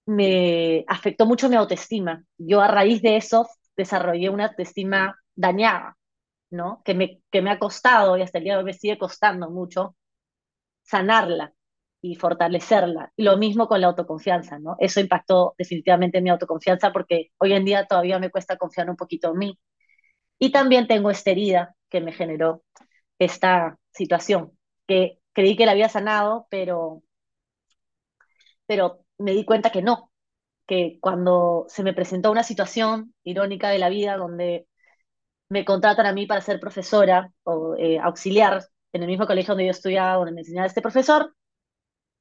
me 0.06 0.84
afectó 0.88 1.26
mucho 1.26 1.48
mi 1.48 1.56
autoestima. 1.56 2.24
Yo 2.38 2.60
a 2.60 2.68
raíz 2.68 3.02
de 3.02 3.16
eso 3.16 3.48
desarrollé 3.76 4.30
una 4.30 4.46
autoestima 4.46 5.16
dañada, 5.34 5.96
¿no? 6.50 6.82
Que 6.84 6.94
me, 6.94 7.22
que 7.30 7.42
me 7.42 7.50
ha 7.50 7.58
costado 7.58 8.16
y 8.16 8.22
hasta 8.22 8.38
el 8.38 8.44
día 8.44 8.54
de 8.54 8.58
hoy 8.60 8.64
me 8.66 8.74
sigue 8.74 8.98
costando 8.98 9.50
mucho 9.50 9.96
sanarla 10.82 11.52
y 12.00 12.16
fortalecerla. 12.16 13.12
Lo 13.16 13.36
mismo 13.36 13.66
con 13.68 13.80
la 13.80 13.88
autoconfianza, 13.88 14.58
¿no? 14.58 14.76
Eso 14.78 15.00
impactó 15.00 15.54
definitivamente 15.58 16.20
mi 16.20 16.30
autoconfianza 16.30 16.92
porque 16.92 17.30
hoy 17.38 17.52
en 17.54 17.64
día 17.64 17.86
todavía 17.86 18.18
me 18.18 18.30
cuesta 18.30 18.56
confiar 18.56 18.90
un 18.90 18.96
poquito 18.96 19.32
en 19.32 19.38
mí. 19.38 19.58
Y 20.38 20.52
también 20.52 20.86
tengo 20.86 21.10
esta 21.10 21.30
herida 21.30 21.76
que 21.90 22.00
me 22.00 22.12
generó 22.12 22.64
esta 23.18 23.78
situación, 23.92 24.52
que 24.88 25.20
creí 25.32 25.56
que 25.56 25.66
la 25.66 25.72
había 25.72 25.88
sanado, 25.90 26.46
pero, 26.50 27.02
pero 28.66 29.04
me 29.18 29.32
di 29.32 29.44
cuenta 29.44 29.70
que 29.70 29.82
no, 29.82 30.10
que 30.66 30.98
cuando 31.00 31.66
se 31.68 31.82
me 31.82 31.94
presentó 31.94 32.30
una 32.30 32.42
situación 32.42 33.14
irónica 33.24 33.70
de 33.70 33.78
la 33.78 33.88
vida 33.88 34.16
donde 34.16 34.66
me 35.48 35.64
contratan 35.64 36.06
a 36.06 36.12
mí 36.12 36.26
para 36.26 36.40
ser 36.40 36.60
profesora 36.60 37.32
o 37.44 37.76
eh, 37.76 37.98
auxiliar 38.00 38.64
en 38.92 39.02
el 39.02 39.08
mismo 39.08 39.26
colegio 39.26 39.52
donde 39.52 39.66
yo 39.66 39.70
estudiaba, 39.70 40.16
donde 40.16 40.32
me 40.32 40.40
enseñaba 40.40 40.66
este 40.66 40.82
profesor, 40.82 41.34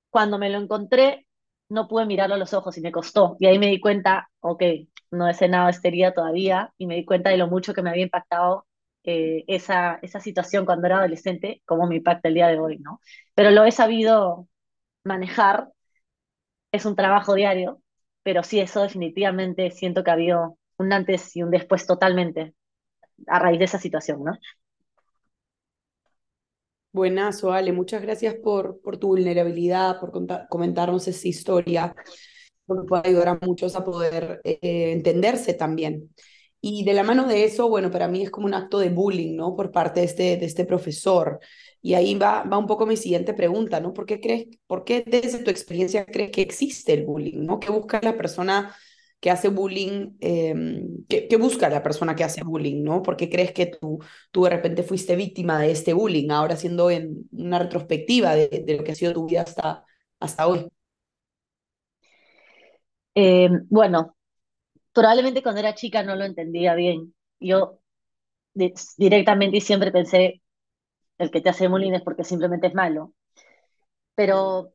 cuando 0.10 0.38
me 0.38 0.50
lo 0.50 0.60
encontré, 0.60 1.28
no 1.70 1.88
pude 1.88 2.06
mirarlo 2.06 2.36
a 2.36 2.38
los 2.38 2.54
ojos 2.54 2.78
y 2.78 2.82
me 2.82 2.92
costó. 2.92 3.36
Y 3.40 3.48
ahí 3.48 3.60
me 3.60 3.68
di 3.68 3.80
cuenta, 3.80 4.30
ok, 4.40 4.64
no 5.12 5.28
he 5.28 5.34
cenado 5.34 5.70
estería 5.70 6.14
todavía, 6.14 6.74
y 6.78 6.88
me 6.88 6.96
di 6.96 7.06
cuenta 7.06 7.30
de 7.32 7.38
lo 7.38 7.48
mucho 7.48 7.74
que 7.74 7.82
me 7.82 7.90
había 7.90 8.04
impactado 8.04 8.68
eh, 9.04 9.44
esa, 9.48 10.00
esa 10.02 10.20
situación 10.20 10.66
cuando 10.66 10.88
era 10.88 11.00
adolescente, 11.00 11.62
como 11.66 11.88
me 11.88 11.98
impacta 11.98 12.28
el 12.30 12.36
día 12.36 12.48
de 12.48 12.60
hoy, 12.60 12.80
¿no? 12.80 13.02
Pero 13.36 13.52
lo 13.52 13.66
he 13.66 13.72
sabido 13.72 14.48
manejar, 15.04 15.70
es 16.72 16.86
un 16.86 16.96
trabajo 16.96 17.34
diario, 17.36 17.82
pero 18.26 18.44
sí, 18.44 18.60
eso 18.60 18.84
definitivamente 18.84 19.72
siento 19.72 20.04
que 20.04 20.12
ha 20.12 20.16
habido 20.16 20.60
un 20.80 20.94
antes 20.94 21.36
y 21.38 21.44
un 21.44 21.52
después 21.52 21.88
totalmente 21.88 22.56
a 23.28 23.40
raíz 23.40 23.60
de 23.60 23.66
esa 23.66 23.80
situación, 23.80 24.24
¿no? 24.24 24.34
Buenazo, 26.92 27.52
Ale. 27.52 27.74
Muchas 27.74 28.02
gracias 28.02 28.36
por, 28.36 28.82
por 28.82 28.98
tu 28.98 29.08
vulnerabilidad, 29.10 30.00
por 30.00 30.12
comentarnos 30.50 31.08
esa 31.08 31.28
historia, 31.28 31.94
porque 32.66 32.88
puede 32.88 33.10
ayudar 33.10 33.28
a 33.30 33.40
muchos 33.42 33.76
a 33.76 33.84
poder 33.84 34.42
eh, 34.46 34.60
entenderse 34.94 35.54
también. 35.54 36.10
Y 36.68 36.84
de 36.84 36.94
la 36.94 37.04
mano 37.04 37.28
de 37.28 37.44
eso, 37.44 37.70
bueno, 37.70 37.92
para 37.92 38.08
mí 38.08 38.24
es 38.24 38.32
como 38.32 38.48
un 38.48 38.56
acto 38.56 38.80
de 38.80 38.90
bullying, 38.90 39.36
¿no? 39.36 39.56
Por 39.56 39.72
parte 39.72 40.00
de 40.00 40.08
este, 40.08 40.38
de 40.38 40.46
este 40.48 40.66
profesor. 40.66 41.40
Y 41.80 41.94
ahí 41.94 42.16
va, 42.16 42.44
va 42.44 42.58
un 42.58 42.66
poco 42.66 42.88
mi 42.88 42.98
siguiente 42.98 43.36
pregunta, 43.36 43.80
¿no? 43.80 43.94
¿Por 43.94 44.08
qué 44.08 44.20
crees, 44.20 44.48
por 44.66 44.84
qué 44.84 45.04
desde 45.06 45.44
tu 45.44 45.52
experiencia 45.52 46.06
crees 46.08 46.32
que 46.32 46.42
existe 46.42 46.94
el 46.94 47.06
bullying, 47.06 47.46
¿no? 47.46 47.60
¿Qué 47.60 47.70
busca 47.72 48.00
la 48.02 48.18
persona 48.18 48.76
que 49.20 49.30
hace 49.30 49.50
bullying, 49.50 50.18
eh, 50.22 50.56
¿qué, 51.08 51.38
busca 51.38 51.70
la 51.70 51.84
persona 51.84 52.16
que 52.16 52.24
hace 52.24 52.44
bullying, 52.44 52.84
¿no? 52.84 53.04
¿Por 53.04 53.16
qué 53.16 53.30
crees 53.30 53.52
que 53.54 53.68
tú, 53.68 54.00
tú 54.32 54.46
de 54.46 54.50
repente 54.50 54.82
fuiste 54.84 55.16
víctima 55.16 55.60
de 55.60 55.72
este 55.72 55.94
bullying, 55.94 56.32
ahora 56.32 56.56
siendo 56.58 56.90
en 56.90 57.28
una 57.32 57.60
retrospectiva 57.60 58.36
de, 58.36 58.66
lo 58.78 58.84
que 58.84 58.92
ha 58.92 58.96
sido 58.96 59.14
tu 59.14 59.28
vida 59.28 59.42
hasta, 59.44 59.86
hasta 60.20 60.48
hoy? 60.48 60.68
Eh, 63.16 63.50
bueno, 63.70 64.15
probablemente 64.96 65.44
cuando 65.44 65.62
era 65.62 65.76
chica 65.76 66.04
no 66.04 66.18
lo 66.18 66.26
entendía 66.26 66.76
bien. 66.76 67.16
Yo 67.42 67.80
directamente 68.98 69.58
y 69.58 69.62
siempre 69.62 69.92
pensé, 69.92 70.42
el 71.20 71.32
que 71.32 71.42
te 71.42 71.50
hace 71.50 71.68
bullying 71.70 71.94
es 71.94 72.04
porque 72.04 72.24
simplemente 72.26 72.68
es 72.68 72.76
malo. 72.76 73.14
Pero 74.16 74.74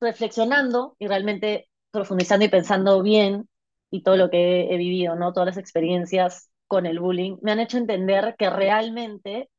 reflexionando 0.00 0.96
y 0.98 1.08
realmente 1.08 1.68
profundizando 1.90 2.44
y 2.46 2.48
pensando 2.50 3.02
bien, 3.02 3.48
y 3.90 4.02
todo 4.02 4.16
lo 4.16 4.30
que 4.30 4.72
he 4.74 4.78
vivido, 4.78 5.16
¿no? 5.16 5.32
Todas 5.32 5.48
las 5.48 5.58
experiencias 5.58 6.50
con 6.68 6.86
el 6.86 7.00
bullying, 7.00 7.38
me 7.42 7.52
han 7.52 7.60
hecho 7.60 7.78
entender 7.78 8.36
que 8.38 8.50
realmente 8.50 9.50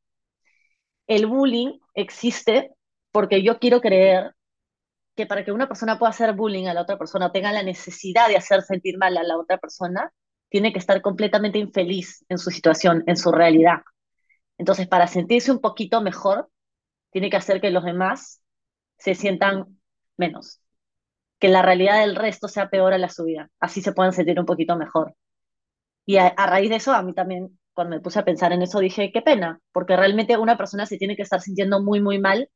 el 1.08 1.28
bullying 1.28 1.80
existe 1.94 2.72
porque 3.12 3.44
yo 3.44 3.60
quiero 3.60 3.82
creer 3.82 4.34
que 5.16 5.26
para 5.26 5.44
que 5.44 5.52
una 5.52 5.68
persona 5.68 6.00
pueda 6.00 6.12
hacer 6.12 6.34
bullying 6.34 6.68
a 6.68 6.74
la 6.74 6.82
otra 6.82 6.98
persona, 6.98 7.32
tenga 7.32 7.52
la 7.52 7.64
necesidad 7.64 8.28
de 8.28 8.38
hacer 8.38 8.62
sentir 8.64 8.98
mal 8.98 9.18
a 9.18 9.24
la 9.24 9.38
otra 9.38 9.58
persona, 9.58 10.12
tiene 10.50 10.74
que 10.74 10.80
estar 10.80 11.02
completamente 11.02 11.60
infeliz 11.60 12.26
en 12.30 12.38
su 12.38 12.52
situación, 12.52 13.04
en 13.08 13.18
su 13.18 13.32
realidad. 13.32 13.82
Entonces, 14.58 14.88
para 14.88 15.08
sentirse 15.08 15.52
un 15.52 15.60
poquito 15.60 16.02
mejor, 16.02 16.50
tiene 17.12 17.30
que 17.30 17.38
hacer 17.38 17.62
que 17.62 17.72
los 17.72 17.84
demás 17.84 18.42
se 18.98 19.16
sientan 19.16 19.80
menos 20.18 20.62
que 21.42 21.50
la 21.50 21.64
realidad 21.64 22.02
del 22.02 22.16
resto 22.16 22.48
sea 22.48 22.70
peor 22.70 22.94
a 22.94 23.00
la 23.00 23.10
suya, 23.10 23.50
así 23.60 23.82
se 23.82 23.94
puedan 23.94 24.14
sentir 24.14 24.40
un 24.40 24.46
poquito 24.46 24.78
mejor. 24.78 25.16
Y 26.06 26.18
a, 26.18 26.34
raíz 26.38 26.70
de 26.70 26.76
eso, 26.78 26.94
a 26.94 27.02
mí 27.02 27.14
también, 27.14 27.60
cuando 27.74 27.96
me 27.96 28.02
puse 28.02 28.20
a 28.20 28.26
pensar 28.26 28.54
en 28.54 28.62
eso, 28.62 28.80
dije, 28.80 29.12
qué 29.12 29.24
pena, 29.24 29.60
porque 29.72 29.98
realmente 29.98 30.38
una 30.38 30.56
persona 30.58 30.86
se 30.86 30.98
tiene 30.98 31.16
que 31.16 31.24
estar 31.24 31.42
sintiendo 31.42 31.82
muy, 31.82 32.00
muy 32.00 32.20
mal 32.20 32.50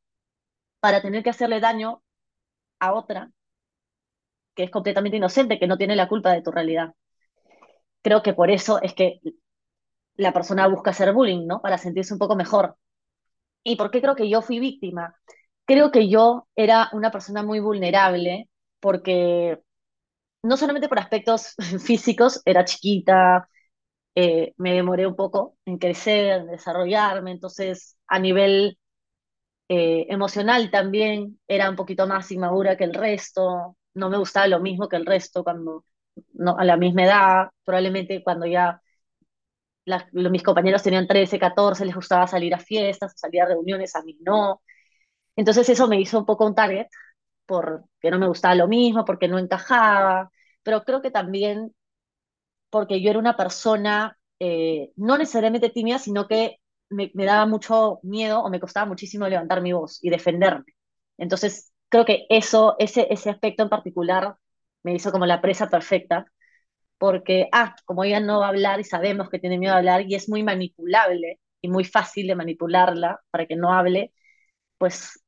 para 0.80 1.02
tener 1.02 1.24
que 1.24 1.32
hacerle 1.32 1.60
daño 1.60 2.04
a 2.80 2.94
otra 2.94 3.32
que 4.56 4.64
es 4.64 4.72
completamente 4.72 5.16
inocente, 5.18 5.58
que 5.60 5.68
no 5.68 5.78
tiene 5.78 5.96
la 5.96 6.08
culpa 6.10 6.32
de 6.34 6.42
tu 6.42 6.52
realidad. 6.52 6.94
Creo 8.02 8.22
que 8.24 8.34
por 8.34 8.52
eso 8.52 8.82
es 8.82 8.94
que 8.94 9.20
la 10.16 10.34
persona 10.34 10.68
busca 10.68 10.92
hacer 10.92 11.14
bullying, 11.14 11.48
¿no? 11.48 11.62
Para 11.62 11.78
sentirse 11.78 12.14
un 12.14 12.20
poco 12.20 12.36
mejor. 12.36 12.78
¿Y 13.64 13.78
por 13.78 13.92
qué 13.92 14.02
creo 14.02 14.16
que 14.16 14.30
yo 14.30 14.42
fui 14.42 14.60
víctima? 14.60 15.16
Creo 15.66 15.92
que 15.92 16.10
yo 16.10 16.48
era 16.56 16.90
una 16.94 17.12
persona 17.12 17.44
muy 17.44 17.60
vulnerable 17.62 18.50
porque 18.80 19.62
no 20.44 20.58
solamente 20.58 20.90
por 20.90 21.00
aspectos 21.00 21.56
físicos, 21.86 22.42
era 22.46 22.66
chiquita, 22.66 23.50
eh, 24.16 24.54
me 24.58 24.74
demoré 24.74 25.08
un 25.08 25.16
poco 25.16 25.58
en 25.66 25.78
crecer, 25.80 26.42
en 26.42 26.48
desarrollarme, 26.48 27.32
entonces 27.32 27.98
a 28.08 28.20
nivel 28.20 28.78
eh, 29.70 30.06
emocional 30.10 30.70
también 30.72 31.40
era 31.48 31.70
un 31.70 31.76
poquito 31.76 32.08
más 32.08 32.32
inmadura 32.32 32.78
que 32.78 32.84
el 32.86 32.94
resto, 32.94 33.78
no 33.96 34.10
me 34.10 34.18
gustaba 34.18 34.48
lo 34.48 34.60
mismo 34.60 34.88
que 34.90 34.98
el 34.98 35.06
resto 35.06 35.44
cuando 35.44 35.86
no, 36.34 36.58
a 36.58 36.64
la 36.66 36.78
misma 36.78 37.04
edad, 37.06 37.50
probablemente 37.66 38.24
cuando 38.24 38.46
ya 38.46 38.82
mis 40.14 40.44
compañeros 40.44 40.84
tenían 40.84 41.08
13, 41.08 41.40
14, 41.40 41.86
les 41.86 41.96
gustaba 41.96 42.28
salir 42.28 42.54
a 42.54 42.60
fiestas, 42.60 43.14
salir 43.16 43.42
a 43.42 43.46
reuniones, 43.48 43.96
a 43.96 44.02
mí 44.04 44.18
no. 44.22 44.62
Entonces 45.36 45.70
eso 45.70 45.88
me 45.88 46.00
hizo 46.02 46.20
un 46.20 46.26
poco 46.26 46.46
un 46.48 46.56
target 46.56 46.88
porque 47.48 48.12
no 48.12 48.20
me 48.20 48.28
gustaba 48.28 48.56
lo 48.56 48.68
mismo, 48.68 49.06
porque 49.06 49.28
no 49.28 49.40
encajaba, 49.40 50.32
pero 50.64 50.84
creo 50.84 51.02
que 51.02 51.12
también 51.12 51.76
porque 52.70 53.02
yo 53.02 53.10
era 53.12 53.20
una 53.20 53.38
persona 53.38 54.18
eh, 54.40 54.92
no 54.98 55.18
necesariamente 55.18 55.70
tímida, 55.70 56.00
sino 56.00 56.28
que 56.28 56.58
me, 56.90 57.12
daba 57.14 57.46
mucho 57.46 58.00
miedo 58.04 58.42
o 58.42 58.50
me 58.50 58.60
costaba 58.60 58.86
muchísimo 58.86 59.28
levantar 59.28 59.62
mi 59.62 59.74
voz 59.74 60.00
y 60.04 60.10
defenderme. 60.10 60.66
Entonces, 61.18 61.74
creo 61.90 62.06
que 62.06 62.26
eso, 62.30 62.76
ese, 62.80 63.08
ese 63.12 63.30
aspecto 63.30 63.64
en 63.64 63.70
particular 63.70 64.36
me 64.84 64.94
hizo 64.96 65.12
como 65.12 65.26
la 65.26 65.42
presa 65.42 65.70
perfecta, 65.70 66.26
porque, 66.98 67.50
ah, 67.52 67.76
como 67.86 68.04
ella 68.04 68.20
no 68.20 68.40
va 68.40 68.48
a 68.48 68.50
hablar 68.50 68.80
y 68.80 68.84
sabemos 68.84 69.30
que 69.30 69.40
tiene 69.40 69.58
miedo 69.60 69.74
a 69.74 69.78
hablar 69.78 70.02
y 70.04 70.16
es 70.16 70.30
muy 70.30 70.44
manipulable 70.44 71.40
y 71.62 71.70
muy 71.70 71.84
fácil 71.86 72.28
de 72.28 72.36
manipularla 72.36 73.22
para 73.32 73.46
que 73.48 73.56
no 73.56 73.74
hable, 73.74 74.14
pues 74.78 75.24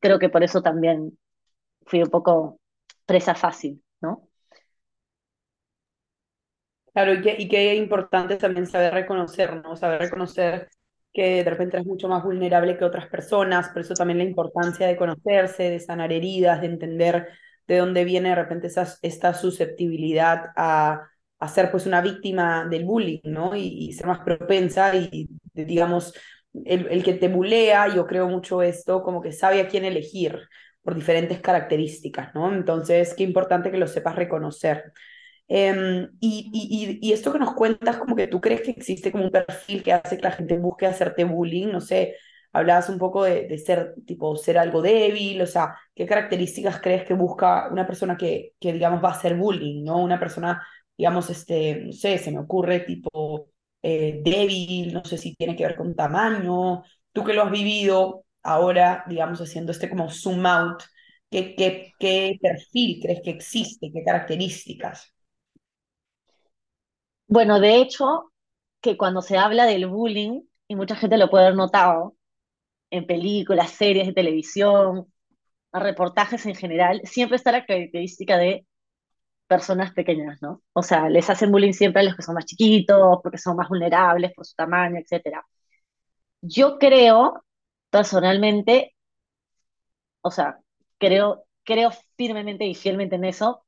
creo 0.00 0.18
que 0.18 0.28
por 0.30 0.44
eso 0.44 0.62
también 0.62 1.18
fui 1.86 2.02
un 2.02 2.10
poco 2.10 2.60
presa 3.06 3.34
fácil, 3.34 3.82
¿no? 4.00 4.28
Claro, 6.92 7.14
y 7.14 7.22
qué, 7.22 7.36
y 7.38 7.48
qué 7.48 7.74
importante 7.76 8.36
también 8.36 8.66
saber 8.66 8.92
reconocer, 8.92 9.62
¿no? 9.62 9.76
Saber 9.76 10.00
reconocer 10.00 10.68
que 11.12 11.44
de 11.44 11.50
repente 11.50 11.76
eres 11.76 11.86
mucho 11.86 12.08
más 12.08 12.22
vulnerable 12.22 12.76
que 12.78 12.84
otras 12.84 13.08
personas, 13.08 13.68
por 13.70 13.82
eso 13.82 13.94
también 13.94 14.18
la 14.18 14.24
importancia 14.24 14.86
de 14.86 14.96
conocerse, 14.96 15.64
de 15.70 15.80
sanar 15.80 16.12
heridas, 16.12 16.60
de 16.60 16.66
entender 16.68 17.28
de 17.66 17.78
dónde 17.78 18.04
viene 18.04 18.30
de 18.30 18.34
repente 18.34 18.66
esa, 18.66 18.96
esta 19.02 19.32
susceptibilidad 19.34 20.46
a, 20.56 21.08
a 21.38 21.48
ser 21.48 21.70
pues 21.70 21.86
una 21.86 22.00
víctima 22.00 22.66
del 22.68 22.84
bullying, 22.84 23.20
¿no? 23.24 23.56
Y, 23.56 23.92
ser 23.92 24.06
más 24.06 24.20
propensa 24.20 24.94
y, 24.96 25.28
digamos, 25.54 26.14
el, 26.64 26.88
el, 26.88 27.04
que 27.04 27.14
te 27.14 27.28
bulea, 27.28 27.94
yo 27.94 28.06
creo 28.06 28.28
mucho 28.28 28.62
esto, 28.62 29.02
como 29.02 29.20
que 29.22 29.32
sabe 29.32 29.60
a 29.60 29.68
quién 29.68 29.84
elegir, 29.84 30.38
por 30.82 30.94
diferentes 30.94 31.40
características, 31.40 32.34
¿no? 32.34 32.52
Entonces, 32.52 33.14
qué 33.14 33.22
importante 33.22 33.70
que 33.70 33.78
lo 33.78 33.86
sepas 33.86 34.16
reconocer. 34.16 34.92
Em, 35.52 36.08
y, 36.20 37.12
esto 37.12 37.32
que 37.32 37.40
nos 37.40 37.54
cuentas, 37.54 37.96
como 37.98 38.14
que 38.14 38.28
tú 38.28 38.40
crees 38.40 38.60
que 38.62 38.70
existe 38.70 39.10
como 39.10 39.24
un 39.24 39.32
perfil 39.32 39.82
que 39.82 39.92
hace 39.92 40.16
que 40.16 40.22
la 40.22 40.30
gente 40.30 40.56
busque 40.58 40.86
hacerte 40.86 41.24
bullying, 41.24 41.68
no 41.72 41.80
sé, 41.80 42.14
hablabas 42.52 42.88
un 42.88 42.98
poco 42.98 43.24
de, 43.24 43.58
ser, 43.58 43.94
tipo, 44.06 44.36
ser 44.36 44.58
algo 44.58 44.80
débil, 44.80 45.42
o 45.42 45.46
sea, 45.46 45.76
¿qué 45.94 46.06
características 46.06 46.80
crees 46.80 47.04
que 47.04 47.14
busca 47.14 47.68
una 47.68 47.84
persona 47.86 48.16
que, 48.16 48.54
que 48.60 48.72
digamos, 48.72 49.02
va 49.02 49.08
a 49.08 49.12
hacer 49.12 49.36
bullying, 49.36 49.82
¿no? 49.84 49.98
Una 49.98 50.20
persona, 50.20 50.64
digamos, 50.96 51.30
este, 51.30 51.82
no 51.86 51.92
sé, 51.92 52.18
se 52.18 52.30
me 52.30 52.38
ocurre 52.38 52.80
tipo 52.80 53.48
eh, 53.82 54.20
débil, 54.22 54.92
no 54.94 55.04
sé 55.04 55.18
si 55.18 55.34
tiene 55.34 55.56
que 55.56 55.66
ver 55.66 55.74
con 55.76 55.96
tamaño, 55.96 56.84
tú 57.12 57.24
que 57.24 57.34
lo 57.34 57.42
has 57.42 57.50
vivido, 57.50 58.24
ahora, 58.44 59.04
digamos, 59.08 59.40
haciendo 59.40 59.72
este 59.72 59.90
como 59.90 60.10
zoom 60.10 60.46
out, 60.46 60.82
¿qué, 61.28 61.56
qué, 61.56 61.92
qué 61.98 62.38
perfil 62.40 63.00
crees 63.02 63.20
que 63.22 63.30
existe? 63.30 63.90
¿Qué 63.92 64.04
características? 64.04 65.12
Bueno, 67.30 67.60
de 67.60 67.76
hecho, 67.76 68.32
que 68.80 68.96
cuando 68.96 69.22
se 69.22 69.38
habla 69.38 69.64
del 69.66 69.86
bullying, 69.86 70.42
y 70.68 70.74
mucha 70.76 70.96
gente 70.96 71.16
lo 71.16 71.30
puede 71.30 71.44
haber 71.46 71.56
notado 71.56 72.16
en 72.90 73.06
películas, 73.06 73.70
series 73.72 74.06
de 74.08 74.14
televisión, 74.14 75.06
reportajes 75.72 76.46
en 76.46 76.56
general, 76.56 77.02
siempre 77.04 77.36
está 77.36 77.52
la 77.52 77.66
característica 77.66 78.38
de 78.38 78.66
personas 79.48 79.92
pequeñas, 79.94 80.42
¿no? 80.42 80.62
O 80.74 80.82
sea, 80.82 81.08
les 81.10 81.30
hacen 81.30 81.52
bullying 81.52 81.72
siempre 81.74 82.02
a 82.02 82.04
los 82.04 82.16
que 82.16 82.22
son 82.22 82.34
más 82.36 82.46
chiquitos, 82.46 83.20
porque 83.22 83.38
son 83.38 83.56
más 83.56 83.68
vulnerables 83.68 84.32
por 84.34 84.46
su 84.46 84.54
tamaño, 84.56 84.98
etc. 84.98 85.44
Yo 86.42 86.78
creo, 86.78 87.44
personalmente, 87.90 88.94
o 90.22 90.30
sea, 90.30 90.58
creo, 90.98 91.44
creo 91.64 91.90
firmemente 92.16 92.64
y 92.66 92.74
fielmente 92.74 93.16
en 93.16 93.24
eso, 93.24 93.64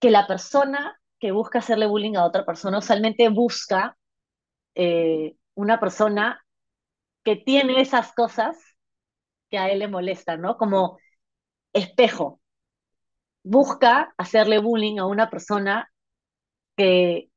que 0.00 0.10
la 0.10 0.26
persona 0.26 1.00
que 1.18 1.32
busca 1.32 1.60
hacerle 1.60 1.86
bullying 1.86 2.16
a 2.16 2.24
otra 2.24 2.44
persona 2.44 2.78
usualmente 2.78 3.28
busca 3.28 3.96
eh, 4.74 5.36
una 5.54 5.80
persona 5.80 6.44
que 7.24 7.36
tiene 7.36 7.80
esas 7.80 8.12
cosas 8.12 8.56
que 9.50 9.58
a 9.58 9.70
él 9.70 9.80
le 9.80 9.88
molestan, 9.88 10.40
¿no? 10.40 10.56
Como 10.56 10.98
espejo. 11.72 12.40
Busca 13.42 14.14
hacerle 14.16 14.58
bullying 14.58 14.98
a 14.98 15.06
una 15.06 15.30
persona 15.30 15.90
que 16.76 17.30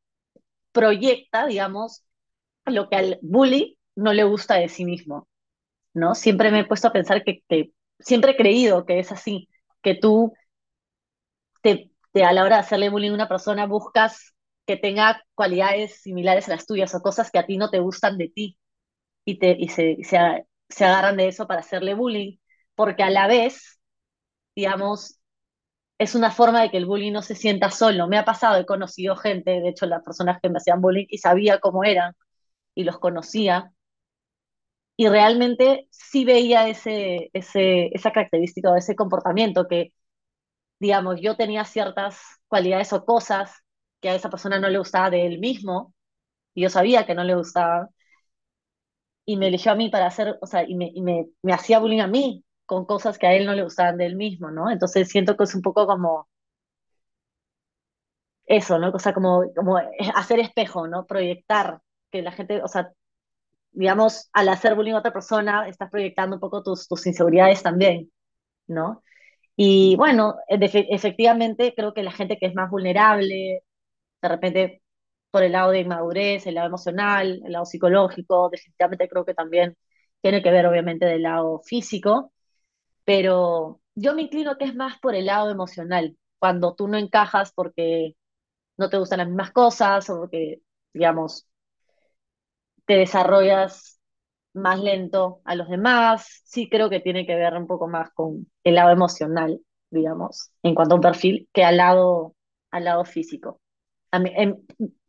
proyecta, 0.72 1.48
digamos, 1.48 2.06
lo 2.66 2.90
que 2.90 2.96
al 2.96 3.20
bully 3.22 3.78
no 3.96 4.14
le 4.14 4.24
gusta 4.24 4.56
de 4.56 4.70
sí 4.70 4.86
mismo, 4.86 5.28
¿no? 5.94 6.16
Siempre 6.16 6.52
me 6.52 6.62
he 6.62 6.66
puesto 6.66 6.90
a 6.90 6.94
pensar 6.94 7.24
que, 7.24 7.44
siempre 8.00 8.32
he 8.32 8.38
creído 8.38 8.86
que 8.86 9.00
es 9.00 9.12
así, 9.12 9.50
que 9.82 9.96
tú 9.96 10.34
te, 11.62 11.92
a 12.24 12.34
la 12.34 12.44
hora 12.44 12.58
de 12.58 12.62
hacerle 12.62 12.90
bullying 12.90 13.12
a 13.12 13.14
una 13.16 13.28
persona 13.30 13.66
buscas 13.68 14.36
que 14.66 14.78
tenga 14.78 15.24
cualidades 15.36 16.02
similares 16.02 16.48
a 16.48 16.52
las 16.52 16.66
tuyas 16.66 16.94
o 16.96 17.02
cosas 17.02 17.32
que 17.32 17.40
a 17.40 17.46
ti 17.46 17.58
no 17.58 17.70
te 17.70 17.80
gustan 17.80 18.18
de 18.18 18.30
ti 18.30 18.58
y, 19.26 19.40
te, 19.40 19.56
y 19.60 19.70
se, 19.70 19.98
se, 20.04 20.48
se 20.70 20.86
agarran 20.86 21.18
de 21.18 21.28
eso 21.30 21.48
para 21.48 21.62
hacerle 21.62 21.94
bullying, 21.96 22.38
porque 22.76 23.04
a 23.04 23.10
la 23.12 23.28
vez, 23.28 23.80
digamos, 24.56 25.20
es 26.00 26.16
una 26.16 26.32
forma 26.32 26.62
de 26.62 26.72
que 26.72 26.78
el 26.78 26.86
bullying 26.88 27.14
no 27.14 27.22
se 27.24 27.36
sienta 27.36 27.72
solo. 27.72 28.08
Me 28.08 28.18
ha 28.18 28.26
pasado, 28.26 28.58
he 28.60 28.66
conocido 28.66 29.16
gente, 29.16 29.52
de 29.62 29.70
hecho 29.70 29.86
las 29.88 30.04
personas 30.04 30.40
que 30.42 30.50
me 30.50 30.58
hacían 30.58 30.82
bullying 30.82 31.08
y 31.10 31.20
sabía 31.20 31.60
cómo 31.60 31.84
eran 31.86 32.14
y 32.76 32.84
los 32.86 33.00
conocía. 33.00 33.72
Y 34.96 35.08
realmente 35.10 35.88
sí 35.92 36.26
veía 36.26 36.68
ese, 36.70 37.30
ese, 37.34 37.88
esa 37.96 38.12
característica 38.12 38.72
o 38.72 38.76
ese 38.76 38.96
comportamiento 38.96 39.68
que, 39.68 39.94
digamos, 40.80 41.20
yo 41.22 41.36
tenía 41.38 41.66
ciertas 41.66 42.20
cualidades 42.48 42.94
o 42.94 43.06
cosas 43.06 43.52
que 44.02 44.10
a 44.10 44.16
esa 44.16 44.30
persona 44.30 44.60
no 44.60 44.70
le 44.70 44.78
gustaba 44.80 45.10
de 45.10 45.26
él 45.28 45.40
mismo 45.40 45.94
y 46.56 46.64
yo 46.64 46.70
sabía 46.72 47.06
que 47.08 47.16
no 47.16 47.24
le 47.26 47.36
gustaba 47.36 47.90
y 49.26 49.38
me 49.38 49.48
eligió 49.48 49.72
a 49.72 49.76
mí 49.76 49.90
para 49.90 50.08
hacer, 50.08 50.38
o 50.42 50.48
sea, 50.48 50.64
y 50.68 50.76
me, 50.76 50.90
y 50.94 51.02
me, 51.02 51.28
me 51.44 51.54
hacía 51.54 51.80
bullying 51.80 52.00
a 52.02 52.08
mí 52.08 52.44
con 52.66 52.86
cosas 52.86 53.18
que 53.18 53.28
a 53.28 53.34
él 53.36 53.46
no 53.46 53.54
le 53.54 53.64
gustaban 53.64 53.98
de 53.98 54.06
él 54.06 54.16
mismo, 54.16 54.52
¿no? 54.52 54.70
Entonces 54.72 55.08
siento 55.10 55.36
que 55.38 55.44
es 55.46 55.56
un 55.56 55.62
poco 55.62 55.86
como 55.88 56.28
eso, 58.46 58.80
¿no? 58.80 58.90
O 58.92 59.00
sea, 59.00 59.14
como, 59.14 59.44
como 59.56 59.78
hacer 60.16 60.40
espejo, 60.40 60.88
¿no? 60.88 61.06
Proyectar, 61.06 61.82
que 62.12 62.22
la 62.22 62.32
gente, 62.32 62.62
o 62.64 62.68
sea, 62.68 62.92
digamos, 63.72 64.30
al 64.34 64.50
hacer 64.50 64.76
bullying 64.76 64.94
a 64.96 65.00
otra 65.00 65.14
persona, 65.14 65.68
estás 65.70 65.90
proyectando 65.92 66.38
un 66.38 66.42
poco 66.42 66.64
tus, 66.64 66.88
tus 66.88 67.08
inseguridades 67.08 67.64
también, 67.64 68.12
¿no? 68.68 69.04
Y 69.58 69.98
bueno, 69.98 70.38
efectivamente 70.50 71.74
creo 71.76 71.94
que 71.96 72.04
la 72.04 72.12
gente 72.14 72.38
que 72.40 72.48
es 72.48 72.56
más 72.56 72.72
vulnerable, 72.72 73.64
de 74.22 74.30
repente 74.30 74.84
por 75.32 75.44
el 75.44 75.54
lado 75.54 75.72
de 75.72 75.82
inmadurez, 75.82 76.48
el 76.48 76.56
lado 76.56 76.68
emocional, 76.68 77.42
el 77.46 77.54
lado 77.54 77.66
psicológico, 77.66 78.50
definitivamente 78.52 79.10
creo 79.10 79.26
que 79.26 79.34
también 79.36 79.78
tiene 80.22 80.44
que 80.44 80.52
ver 80.52 80.68
obviamente 80.68 81.06
del 81.08 81.24
lado 81.24 81.62
físico, 81.66 82.34
pero 83.06 83.82
yo 83.96 84.16
me 84.16 84.24
inclino 84.24 84.58
que 84.58 84.66
es 84.66 84.76
más 84.76 85.00
por 85.00 85.16
el 85.16 85.28
lado 85.28 85.52
emocional, 85.52 86.18
cuando 86.40 86.76
tú 86.76 86.88
no 86.90 86.98
encajas 86.98 87.54
porque 87.54 88.16
no 88.78 88.90
te 88.90 88.98
gustan 89.00 89.20
las 89.20 89.28
mismas 89.30 89.52
cosas 89.52 90.10
o 90.10 90.18
porque, 90.20 90.62
digamos, 90.94 91.48
te 92.86 92.94
desarrollas 92.96 93.97
más 94.58 94.80
lento 94.82 95.42
a 95.46 95.56
los 95.56 95.70
demás, 95.70 96.42
sí 96.46 96.70
creo 96.70 96.90
que 96.90 97.00
tiene 97.02 97.26
que 97.28 97.36
ver 97.36 97.54
un 97.56 97.68
poco 97.68 97.88
más 97.88 98.12
con 98.14 98.48
el 98.64 98.76
lado 98.76 98.92
emocional, 98.92 99.62
digamos, 99.92 100.52
en 100.64 100.76
cuanto 100.76 100.96
a 100.96 100.98
un 100.98 101.02
perfil, 101.02 101.50
que 101.54 101.64
al 101.66 101.78
lado, 101.78 102.36
al 102.72 102.86
lado 102.86 103.06
físico. 103.06 103.62
A 104.12 104.20
mí, 104.20 104.32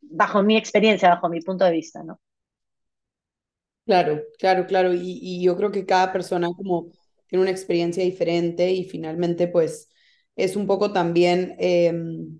bajo 0.03 0.43
mi 0.43 0.57
experiencia, 0.57 1.11
bajo 1.11 1.29
mi 1.31 1.41
punto 1.43 1.65
de 1.65 1.73
vista, 1.73 2.03
¿no? 2.05 2.21
Claro, 3.87 4.23
claro, 4.39 4.67
claro. 4.67 4.93
Y, 4.93 5.19
y 5.23 5.43
yo 5.43 5.57
creo 5.57 5.71
que 5.73 5.87
cada 5.87 6.13
persona 6.13 6.49
como 6.55 6.93
tiene 7.27 7.43
una 7.43 7.51
experiencia 7.51 8.05
diferente 8.05 8.71
y 8.73 8.85
finalmente 8.85 9.49
pues 9.49 9.89
es 10.37 10.57
un 10.57 10.67
poco 10.67 10.93
también 10.93 11.57
em, 11.59 12.39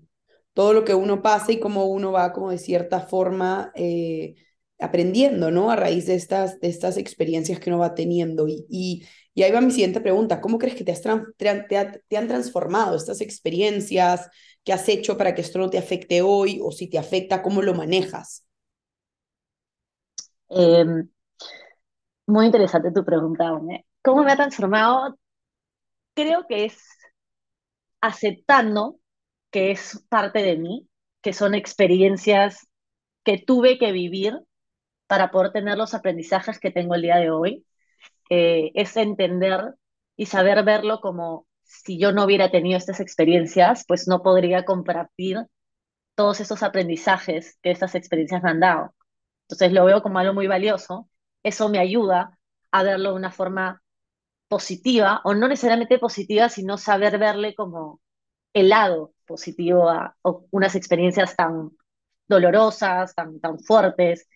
todo 0.53 0.73
lo 0.73 0.85
que 0.85 0.93
uno 0.93 1.21
pasa 1.23 1.51
y 1.51 1.59
cómo 1.59 1.85
uno 1.85 2.11
va 2.11 2.33
como 2.33 2.51
de 2.51 2.59
cierta 2.59 2.99
forma 3.01 3.71
eh, 3.75 4.35
aprendiendo, 4.79 5.51
¿no? 5.51 5.71
A 5.71 5.75
raíz 5.75 6.05
de 6.07 6.15
estas, 6.15 6.59
de 6.59 6.69
estas 6.69 6.97
experiencias 6.97 7.59
que 7.59 7.69
uno 7.69 7.79
va 7.79 7.95
teniendo. 7.95 8.47
Y, 8.47 8.65
y, 8.69 9.05
y 9.33 9.43
ahí 9.43 9.51
va 9.51 9.61
mi 9.61 9.71
siguiente 9.71 10.01
pregunta, 10.01 10.41
¿cómo 10.41 10.57
crees 10.57 10.75
que 10.75 10.83
te, 10.83 10.91
has 10.91 11.01
te, 11.01 12.01
te, 12.07 12.17
han 12.17 12.27
transformado 12.27 12.95
estas 12.95 13.21
experiencias? 13.21 14.29
¿Qué 14.63 14.73
has 14.73 14.87
hecho 14.89 15.17
para 15.17 15.35
que 15.35 15.41
esto 15.41 15.59
no 15.59 15.69
te 15.69 15.77
afecte 15.77 16.21
hoy? 16.21 16.59
O 16.63 16.71
si 16.71 16.89
te 16.89 16.97
afecta, 16.97 17.41
¿cómo 17.41 17.61
lo 17.61 17.73
manejas? 17.73 18.45
Em, 20.49 21.09
muy 22.25 22.45
interesante 22.45 22.91
tu 22.91 23.03
pregunta, 23.03 23.51
¿Cómo 24.01 24.23
me 24.23 24.31
ha 24.31 24.35
transformado? 24.35 25.17
Creo 26.13 26.45
que 26.47 26.65
es 26.65 26.77
aceptando 28.01 28.99
que 29.51 29.71
es 29.71 30.05
parte 30.09 30.39
de 30.39 30.57
mí, 30.57 30.87
que 31.21 31.33
son 31.33 31.53
experiencias 31.53 32.67
que 33.23 33.37
tuve 33.37 33.77
que 33.77 33.91
vivir 33.91 34.39
para 35.09 35.31
poder 35.31 35.51
tener 35.51 35.75
los 35.75 35.95
aprendizajes 35.95 36.59
que 36.59 36.69
tengo 36.69 36.93
el 36.93 37.01
día 37.01 37.17
de 37.17 37.31
hoy. 37.31 37.65
Eh, 38.29 38.71
es 38.75 38.95
entender 38.95 39.73
y 40.15 40.27
saber 40.27 40.63
verlo 40.63 41.01
como 41.01 41.47
si 41.63 41.97
yo 41.99 42.11
no 42.11 42.25
hubiera 42.25 42.51
tenido 42.51 42.77
estas 42.77 42.99
experiencias, 42.99 43.85
pues 43.87 44.07
no 44.07 44.21
podría 44.21 44.65
compartir 44.65 45.39
todos 46.13 46.39
esos 46.41 46.61
aprendizajes 46.61 47.57
que 47.63 47.71
estas 47.71 47.95
experiencias 47.95 48.43
me 48.43 48.51
han 48.51 48.59
dado. 48.59 48.93
Entonces 49.47 49.71
lo 49.73 49.85
veo 49.85 50.03
como 50.03 50.19
algo 50.19 50.35
muy 50.35 50.45
valioso. 50.45 51.09
Eso 51.41 51.69
me 51.69 51.79
ayuda 51.79 52.37
a 52.71 52.83
verlo 52.83 53.11
de 53.11 53.15
una 53.15 53.31
forma 53.31 53.81
positiva, 54.47 55.21
o 55.23 55.33
no 55.33 55.47
necesariamente 55.47 55.97
positiva, 55.97 56.49
sino 56.49 56.77
saber 56.77 57.17
verle 57.17 57.55
como 57.55 57.99
el 58.53 58.69
lado 58.69 59.13
positivo 59.25 59.89
a, 59.89 60.15
unas 60.51 60.75
experiencias 60.75 61.35
tan 61.35 61.71
dolorosas, 62.27 63.15
tan, 63.15 63.39
tan 63.39 63.59
fuertes, 63.59 64.27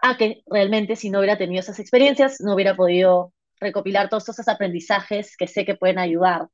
a 0.00 0.16
que 0.16 0.42
realmente 0.46 0.96
si 0.96 1.10
no 1.10 1.18
hubiera 1.20 1.38
tenido 1.38 1.60
esas 1.60 1.78
experiencias, 1.78 2.40
no 2.40 2.54
hubiera 2.54 2.76
podido 2.76 3.32
recopilar 3.60 4.08
todos 4.08 4.28
esos 4.28 4.48
aprendizajes 4.48 5.36
que 5.36 5.46
sé 5.48 5.64
que 5.64 5.76
pueden 5.76 5.98
ayudar 5.98 6.48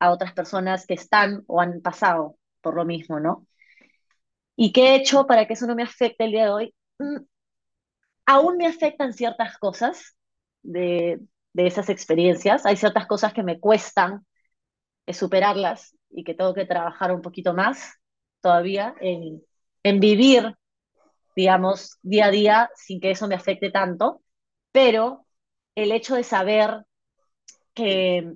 a 0.00 0.10
otras 0.12 0.34
personas 0.34 0.86
que 0.86 0.94
están 0.94 1.44
o 1.46 1.60
han 1.60 1.80
pasado 1.82 2.38
por 2.62 2.74
lo 2.76 2.84
mismo, 2.84 3.20
¿no? 3.20 3.46
¿Y 4.56 4.72
qué 4.72 4.90
he 4.90 4.96
hecho 4.96 5.26
para 5.26 5.46
que 5.46 5.54
eso 5.54 5.66
no 5.66 5.74
me 5.74 5.82
afecte 5.82 6.24
el 6.24 6.32
día 6.32 6.44
de 6.44 6.50
hoy? 6.50 6.74
Mm, 6.98 7.18
aún 8.26 8.56
me 8.56 8.66
afectan 8.66 9.12
ciertas 9.12 9.58
cosas 9.58 10.16
de, 10.62 11.20
de 11.52 11.66
esas 11.66 11.88
experiencias. 11.88 12.66
Hay 12.66 12.76
ciertas 12.76 13.06
cosas 13.06 13.32
que 13.32 13.42
me 13.42 13.60
cuestan 13.60 14.26
eh, 15.06 15.14
superarlas 15.14 15.96
y 16.10 16.24
que 16.24 16.34
tengo 16.34 16.54
que 16.54 16.66
trabajar 16.66 17.12
un 17.12 17.22
poquito 17.22 17.54
más 17.54 17.94
todavía 18.40 18.94
en, 19.00 19.42
en 19.82 20.00
vivir, 20.00 20.56
digamos, 21.36 21.98
día 22.02 22.26
a 22.26 22.30
día 22.30 22.70
sin 22.76 23.00
que 23.00 23.10
eso 23.12 23.28
me 23.28 23.34
afecte 23.34 23.70
tanto, 23.70 24.22
pero 24.72 25.26
el 25.74 25.92
hecho 25.92 26.14
de 26.16 26.24
saber 26.24 26.84
que, 27.74 28.34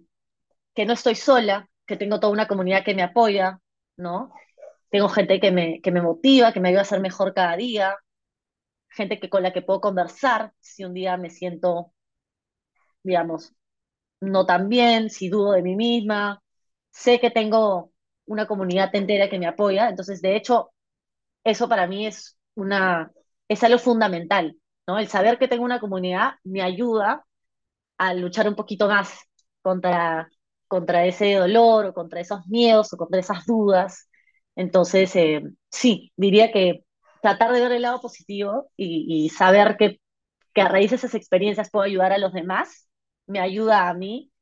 que 0.74 0.86
no 0.86 0.94
estoy 0.94 1.14
sola, 1.16 1.68
que 1.86 1.96
tengo 1.96 2.20
toda 2.20 2.32
una 2.32 2.48
comunidad 2.48 2.84
que 2.84 2.94
me 2.94 3.02
apoya, 3.02 3.60
¿no? 3.96 4.32
Tengo 4.90 5.08
gente 5.10 5.40
que 5.40 5.52
me, 5.52 5.80
que 5.82 5.92
me 5.92 6.02
motiva, 6.02 6.52
que 6.52 6.60
me 6.60 6.70
ayuda 6.70 6.82
a 6.82 6.86
ser 6.86 7.00
mejor 7.00 7.34
cada 7.34 7.56
día, 7.56 7.96
gente 8.88 9.20
que, 9.20 9.30
con 9.30 9.42
la 9.44 9.52
que 9.52 9.62
puedo 9.62 9.80
conversar 9.80 10.52
si 10.60 10.84
un 10.84 10.94
día 10.94 11.16
me 11.16 11.30
siento, 11.30 11.92
digamos, 13.02 13.52
no 14.20 14.46
tan 14.46 14.68
bien, 14.68 15.10
si 15.10 15.28
dudo 15.28 15.52
de 15.52 15.62
mí 15.62 15.76
misma. 15.76 16.42
Sé 16.92 17.20
que 17.20 17.30
tengo 17.32 17.92
una 18.26 18.46
comunidad 18.46 18.94
entera 18.94 19.28
que 19.30 19.38
me 19.40 19.46
apoya, 19.48 19.88
entonces 19.90 20.22
de 20.22 20.36
hecho 20.36 20.72
eso 21.44 21.68
para 21.68 21.86
mí 21.86 22.06
es 22.06 22.38
una 22.56 23.12
es 23.48 23.62
algo 23.64 23.78
fundamental, 23.78 24.56
¿no? 24.86 24.98
El 24.98 25.08
saber 25.08 25.38
que 25.38 25.48
tengo 25.48 25.64
una 25.64 25.80
comunidad 25.80 26.34
me 26.44 26.62
ayuda 26.62 27.24
a 27.98 28.14
luchar 28.14 28.48
un 28.48 28.56
poquito 28.56 28.88
más 28.88 29.18
contra, 29.62 30.28
contra 30.68 31.06
ese 31.06 31.34
dolor 31.34 31.86
o 31.86 31.94
contra 31.94 32.20
esos 32.20 32.46
miedos 32.48 32.92
o 32.92 32.96
contra 32.98 33.20
esas 33.20 33.46
dudas. 33.46 34.08
Entonces, 34.56 35.14
eh, 35.16 35.42
sí, 35.70 36.12
diría 36.16 36.52
que 36.52 36.84
tratar 37.22 37.52
de 37.52 37.60
ver 37.60 37.72
el 37.72 37.82
lado 37.82 38.00
positivo 38.00 38.70
y, 38.76 39.28
saber 39.30 39.76
que 39.78 40.00
que 40.54 40.62
a 40.62 40.68
raíz 40.68 40.90
de 40.90 40.96
esas 40.96 41.14
experiencias 41.14 41.70
puedo 41.70 41.84
ayudar 41.84 42.12
a 42.12 42.18
los 42.18 42.32
demás, 42.32 42.88
me 43.26 43.40
ayuda 43.40 43.88
a 43.88 43.94
mí 43.94 44.32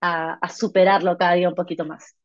a, 0.00 0.34
a 0.34 0.48
superarlo 0.50 1.18
cada 1.18 1.34
día 1.34 1.48
un 1.48 1.54
poquito 1.56 1.84
más. 1.86 2.16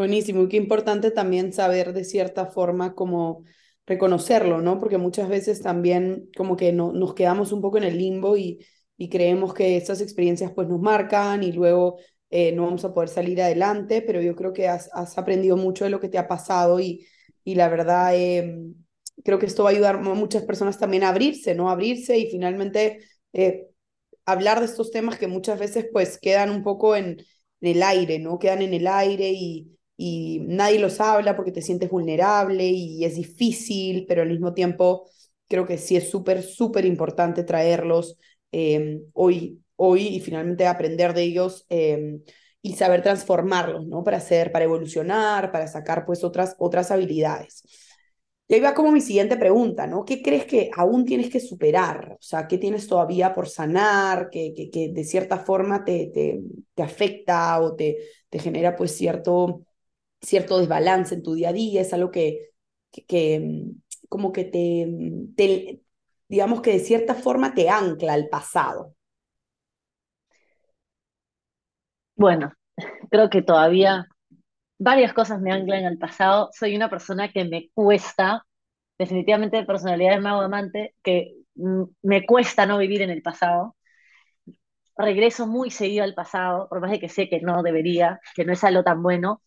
Buenísimo, 0.00 0.44
y 0.44 0.48
qué 0.48 0.56
importante 0.56 1.10
también 1.10 1.52
saber 1.52 1.92
de 1.92 2.04
cierta 2.04 2.46
forma 2.46 2.94
cómo 2.94 3.44
reconocerlo, 3.86 4.62
¿no? 4.62 4.78
Porque 4.78 4.96
muchas 4.96 5.28
veces 5.28 5.60
también 5.60 6.30
como 6.34 6.56
que 6.56 6.72
no, 6.72 6.90
nos 6.92 7.12
quedamos 7.12 7.52
un 7.52 7.60
poco 7.60 7.76
en 7.76 7.84
el 7.84 7.98
limbo 7.98 8.34
y, 8.38 8.64
y 8.96 9.10
creemos 9.10 9.52
que 9.52 9.76
esas 9.76 10.00
experiencias 10.00 10.52
pues 10.54 10.68
nos 10.68 10.80
marcan 10.80 11.42
y 11.42 11.52
luego 11.52 11.98
eh, 12.30 12.50
no 12.52 12.62
vamos 12.64 12.82
a 12.86 12.94
poder 12.94 13.10
salir 13.10 13.42
adelante, 13.42 14.00
pero 14.00 14.22
yo 14.22 14.34
creo 14.34 14.54
que 14.54 14.68
has, 14.68 14.88
has 14.94 15.18
aprendido 15.18 15.58
mucho 15.58 15.84
de 15.84 15.90
lo 15.90 16.00
que 16.00 16.08
te 16.08 16.16
ha 16.16 16.26
pasado 16.28 16.80
y, 16.80 17.06
y 17.44 17.54
la 17.56 17.68
verdad 17.68 18.14
em, 18.16 18.74
creo 19.22 19.38
que 19.38 19.44
esto 19.46 19.64
va 19.64 19.68
a 19.70 19.72
ayudar 19.74 19.96
a 19.96 19.98
muchas 19.98 20.44
personas 20.44 20.78
también 20.78 21.04
a 21.04 21.10
abrirse, 21.10 21.54
¿no? 21.54 21.68
abrirse 21.68 22.16
y 22.18 22.30
finalmente 22.30 23.00
eh, 23.34 23.68
hablar 24.24 24.60
de 24.60 24.66
estos 24.66 24.90
temas 24.92 25.18
que 25.18 25.26
muchas 25.26 25.58
veces 25.58 25.86
pues 25.92 26.18
quedan 26.18 26.48
un 26.50 26.62
poco 26.62 26.96
en, 26.96 27.18
en 27.60 27.76
el 27.76 27.82
aire, 27.82 28.18
¿no? 28.18 28.38
Quedan 28.38 28.62
en 28.62 28.72
el 28.74 28.86
aire 28.86 29.30
y, 29.32 29.76
y 30.02 30.40
nadie 30.46 30.78
los 30.78 30.98
habla 30.98 31.36
porque 31.36 31.52
te 31.52 31.60
sientes 31.60 31.90
vulnerable 31.90 32.66
y 32.66 33.04
es 33.04 33.16
difícil, 33.16 34.06
pero 34.08 34.22
al 34.22 34.30
mismo 34.30 34.54
tiempo 34.54 35.10
creo 35.46 35.66
que 35.66 35.76
sí 35.76 35.94
es 35.94 36.08
súper, 36.08 36.42
súper 36.42 36.86
importante 36.86 37.44
traerlos 37.44 38.16
em, 38.50 39.02
hoy, 39.12 39.62
hoy 39.76 40.06
y 40.08 40.20
finalmente 40.20 40.66
aprender 40.66 41.12
de 41.12 41.22
ellos 41.22 41.66
em, 41.68 42.22
y 42.62 42.76
saber 42.76 43.02
transformarlos, 43.02 43.86
¿no? 43.86 44.02
Para 44.02 44.16
hacer, 44.16 44.50
para 44.52 44.64
evolucionar, 44.64 45.52
para 45.52 45.66
sacar 45.66 46.06
pues 46.06 46.24
otras, 46.24 46.56
otras 46.58 46.90
habilidades. 46.90 47.62
Y 48.48 48.54
ahí 48.54 48.60
va 48.60 48.72
como 48.74 48.92
mi 48.92 49.02
siguiente 49.02 49.36
pregunta, 49.36 49.86
¿no? 49.86 50.04
¿Qué 50.06 50.22
crees 50.22 50.46
que 50.46 50.70
aún 50.76 51.04
tienes 51.04 51.28
que 51.30 51.40
superar? 51.40 52.12
O 52.14 52.22
sea, 52.22 52.48
¿qué 52.48 52.56
tienes 52.56 52.86
todavía 52.88 53.34
por 53.34 53.48
sanar? 53.48 54.30
¿Que, 54.30 54.54
que, 54.56 54.70
que 54.70 54.88
de 54.92 55.04
cierta 55.04 55.38
forma 55.38 55.84
te, 55.84 56.10
te, 56.12 56.40
te, 56.74 56.82
afecta 56.82 57.60
o 57.60 57.76
te, 57.76 57.98
te 58.30 58.38
genera 58.38 58.74
pues 58.76 58.92
cierto, 58.96 59.66
cierto 60.22 60.58
desbalance 60.58 61.14
en 61.14 61.22
tu 61.22 61.34
día 61.34 61.50
a 61.50 61.52
día? 61.52 61.80
¿Es 61.82 61.92
algo 61.92 62.10
que, 62.10 62.50
que, 62.92 63.04
que 63.06 63.64
como 64.08 64.32
que 64.32 64.44
te, 64.44 64.88
te, 65.36 65.82
digamos 66.28 66.62
que 66.62 66.72
de 66.72 66.80
cierta 66.80 67.14
forma 67.14 67.54
te 67.54 67.68
ancla 67.70 68.14
al 68.14 68.28
pasado? 68.28 68.94
Bueno, 72.16 72.52
creo 73.10 73.30
que 73.30 73.42
todavía 73.42 74.06
varias 74.78 75.12
cosas 75.14 75.40
me 75.40 75.52
anclan 75.52 75.86
al 75.86 75.98
pasado. 75.98 76.50
Soy 76.52 76.76
una 76.76 76.90
persona 76.90 77.32
que 77.32 77.44
me 77.44 77.70
cuesta, 77.74 78.46
definitivamente 78.98 79.58
de 79.58 79.64
personalidad 79.66 80.12
de 80.16 80.20
mago 80.20 80.42
amante, 80.42 80.96
que 81.04 81.36
me 82.02 82.26
cuesta 82.26 82.66
no 82.66 82.78
vivir 82.78 83.02
en 83.02 83.10
el 83.10 83.22
pasado. 83.22 83.76
Regreso 84.96 85.46
muy 85.48 85.70
seguido 85.70 86.04
al 86.04 86.14
pasado, 86.14 86.68
por 86.68 86.80
más 86.80 86.90
de 86.92 87.00
que 87.00 87.08
sé 87.08 87.28
que 87.28 87.40
no 87.40 87.62
debería, 87.62 88.20
que 88.36 88.44
no 88.44 88.52
es 88.52 88.62
algo 88.64 88.84
tan 88.84 89.02
bueno. 89.02 89.42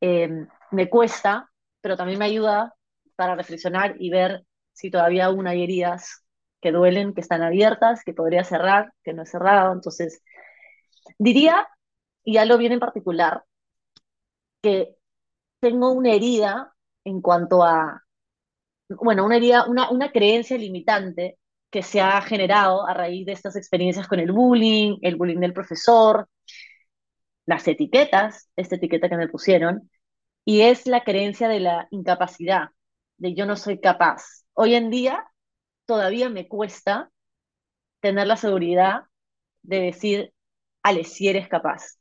Eh, 0.00 0.28
me 0.70 0.88
cuesta, 0.88 1.50
pero 1.80 1.96
también 1.96 2.18
me 2.18 2.24
ayuda 2.26 2.74
para 3.16 3.34
reflexionar 3.34 3.96
y 3.98 4.10
ver 4.10 4.44
si 4.72 4.90
todavía 4.90 5.26
aún 5.26 5.46
hay 5.46 5.62
heridas 5.62 6.24
que 6.60 6.72
duelen, 6.72 7.14
que 7.14 7.20
están 7.20 7.42
abiertas, 7.42 8.02
que 8.04 8.14
podría 8.14 8.44
cerrar, 8.44 8.92
que 9.02 9.12
no 9.12 9.22
he 9.22 9.26
cerrado. 9.26 9.72
Entonces, 9.72 10.22
diría, 11.18 11.68
y 12.24 12.38
algo 12.38 12.58
bien 12.58 12.72
en 12.72 12.80
particular, 12.80 13.44
que 14.62 14.96
tengo 15.60 15.92
una 15.92 16.12
herida 16.12 16.74
en 17.04 17.20
cuanto 17.22 17.64
a, 17.64 18.02
bueno, 18.88 19.24
una 19.24 19.36
herida, 19.36 19.66
una, 19.66 19.90
una 19.90 20.12
creencia 20.12 20.58
limitante 20.58 21.38
que 21.70 21.82
se 21.82 22.00
ha 22.00 22.20
generado 22.22 22.86
a 22.86 22.94
raíz 22.94 23.26
de 23.26 23.32
estas 23.32 23.56
experiencias 23.56 24.08
con 24.08 24.20
el 24.20 24.32
bullying, 24.32 24.98
el 25.02 25.16
bullying 25.16 25.40
del 25.40 25.52
profesor, 25.52 26.28
las 27.46 27.66
etiquetas, 27.68 28.50
esta 28.56 28.76
etiqueta 28.76 29.08
que 29.08 29.16
me 29.16 29.28
pusieron, 29.28 29.90
y 30.44 30.62
es 30.62 30.86
la 30.86 31.04
creencia 31.04 31.48
de 31.48 31.60
la 31.60 31.88
incapacidad, 31.90 32.70
de 33.18 33.34
yo 33.34 33.46
no 33.46 33.56
soy 33.56 33.80
capaz. 33.80 34.44
Hoy 34.54 34.74
en 34.74 34.90
día 34.90 35.24
todavía 35.86 36.28
me 36.28 36.48
cuesta 36.48 37.10
tener 38.00 38.26
la 38.26 38.36
seguridad 38.36 39.02
de 39.62 39.80
decir, 39.80 40.32
Ale, 40.82 41.04
si 41.04 41.28
eres 41.28 41.48
capaz 41.48 42.00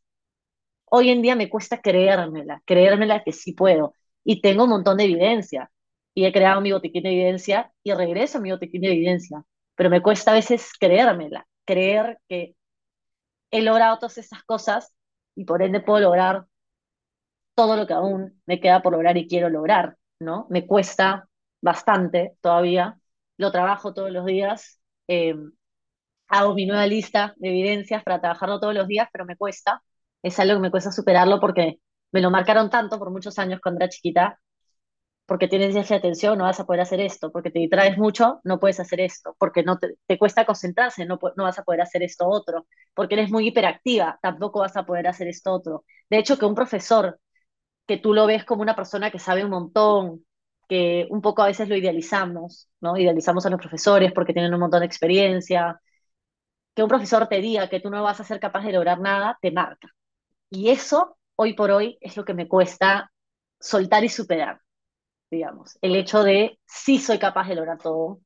hoy 0.89 1.09
en 1.09 1.21
día 1.21 1.35
me 1.35 1.49
cuesta 1.49 1.81
creérmela, 1.81 2.61
creérmela 2.65 3.23
que 3.23 3.31
sí 3.31 3.53
puedo. 3.53 3.95
Y 4.23 4.41
tengo 4.41 4.63
un 4.65 4.71
montón 4.71 4.97
de 4.97 5.05
evidencia. 5.05 5.71
Y 6.13 6.25
he 6.25 6.33
creado 6.33 6.61
mi 6.61 6.71
botiquín 6.71 7.03
de 7.03 7.11
evidencia 7.11 7.71
y 7.83 7.93
regreso 7.93 8.39
a 8.39 8.41
mi 8.41 8.51
botiquín 8.51 8.81
de 8.81 8.91
evidencia. 8.91 9.43
Pero 9.75 9.89
me 9.89 10.01
cuesta 10.01 10.31
a 10.31 10.33
veces 10.33 10.71
creérmela, 10.79 11.47
creer 11.65 12.19
que 12.27 12.55
he 13.51 13.61
logrado 13.61 13.97
todas 13.99 14.17
esas 14.17 14.43
cosas 14.43 14.93
y 15.39 15.45
por 15.45 15.61
ende 15.63 15.79
puedo 15.79 16.01
lograr 16.01 16.45
todo 17.55 17.75
lo 17.75 17.87
que 17.87 17.93
aún 17.93 18.41
me 18.45 18.59
queda 18.59 18.81
por 18.81 18.93
lograr 18.93 19.17
y 19.17 19.27
quiero 19.27 19.49
lograr, 19.49 19.97
¿no? 20.19 20.47
Me 20.49 20.65
cuesta 20.67 21.27
bastante 21.61 22.37
todavía. 22.41 22.99
Lo 23.37 23.51
trabajo 23.51 23.93
todos 23.93 24.11
los 24.11 24.25
días. 24.25 24.79
Eh, 25.07 25.35
hago 26.27 26.53
mi 26.55 26.65
nueva 26.65 26.87
lista 26.87 27.33
de 27.37 27.49
evidencias 27.49 28.03
para 28.03 28.21
trabajarlo 28.21 28.59
todos 28.59 28.73
los 28.75 28.87
días, 28.87 29.09
pero 29.11 29.25
me 29.25 29.37
cuesta 29.37 29.83
es 30.23 30.39
algo 30.39 30.55
que 30.55 30.61
me 30.61 30.71
cuesta 30.71 30.91
superarlo 30.91 31.39
porque 31.39 31.79
me 32.11 32.21
lo 32.21 32.31
marcaron 32.31 32.69
tanto 32.69 32.99
por 32.99 33.11
muchos 33.11 33.39
años 33.39 33.61
cuando 33.61 33.79
era 33.79 33.89
chiquita, 33.89 34.39
porque 35.29 35.47
tienes 35.49 35.75
déficit 35.75 35.91
de 35.91 35.97
atención, 35.99 36.37
no 36.39 36.45
vas 36.45 36.59
a 36.59 36.65
poder 36.65 36.81
hacer 36.81 36.99
esto, 37.01 37.31
porque 37.31 37.51
te 37.51 37.59
distraes 37.59 37.97
mucho, 37.97 38.41
no 38.45 38.59
puedes 38.59 38.81
hacer 38.81 39.01
esto, 39.01 39.35
porque 39.39 39.63
no 39.63 39.79
te, 39.79 39.95
te 40.07 40.19
cuesta 40.19 40.45
concentrarse, 40.45 41.05
no, 41.05 41.19
no 41.37 41.45
vas 41.45 41.59
a 41.59 41.63
poder 41.63 41.81
hacer 41.81 42.03
esto 42.03 42.27
otro, 42.29 42.67
porque 42.95 43.15
eres 43.15 43.31
muy 43.31 43.47
hiperactiva, 43.47 44.19
tampoco 44.21 44.61
vas 44.61 44.77
a 44.77 44.85
poder 44.85 45.07
hacer 45.07 45.29
esto 45.29 45.53
otro. 45.53 45.85
De 46.09 46.19
hecho, 46.19 46.37
que 46.39 46.45
un 46.45 46.55
profesor 46.55 47.19
que 47.87 47.97
tú 47.97 48.13
lo 48.13 48.27
ves 48.27 48.45
como 48.45 48.61
una 48.61 48.75
persona 48.75 49.11
que 49.11 49.19
sabe 49.19 49.43
un 49.43 49.51
montón, 49.51 50.25
que 50.67 51.07
un 51.09 51.21
poco 51.21 51.41
a 51.43 51.47
veces 51.47 51.69
lo 51.69 51.75
idealizamos, 51.75 52.69
¿no? 52.81 52.97
Idealizamos 52.97 53.45
a 53.45 53.49
los 53.49 53.59
profesores 53.59 54.11
porque 54.13 54.33
tienen 54.33 54.53
un 54.53 54.59
montón 54.59 54.81
de 54.81 54.85
experiencia. 54.85 55.81
Que 56.75 56.83
un 56.83 56.89
profesor 56.89 57.27
te 57.27 57.41
diga 57.41 57.69
que 57.69 57.79
tú 57.79 57.89
no 57.89 58.03
vas 58.03 58.19
a 58.19 58.23
ser 58.23 58.39
capaz 58.39 58.63
de 58.65 58.73
lograr 58.73 58.99
nada, 58.99 59.37
te 59.41 59.51
marca. 59.51 59.89
Y 60.49 60.69
eso, 60.69 61.17
hoy 61.35 61.53
por 61.53 61.71
hoy, 61.71 61.97
es 62.01 62.17
lo 62.17 62.25
que 62.25 62.33
me 62.35 62.47
cuesta 62.47 63.11
soltar 63.59 64.03
y 64.05 64.09
superar, 64.09 64.61
digamos. 65.31 65.77
El 65.81 65.95
hecho 65.95 66.23
de 66.23 66.59
sí 66.65 66.99
soy 66.99 67.19
capaz 67.19 67.47
de 67.47 67.55
lograr 67.55 67.77
todo, 67.79 68.21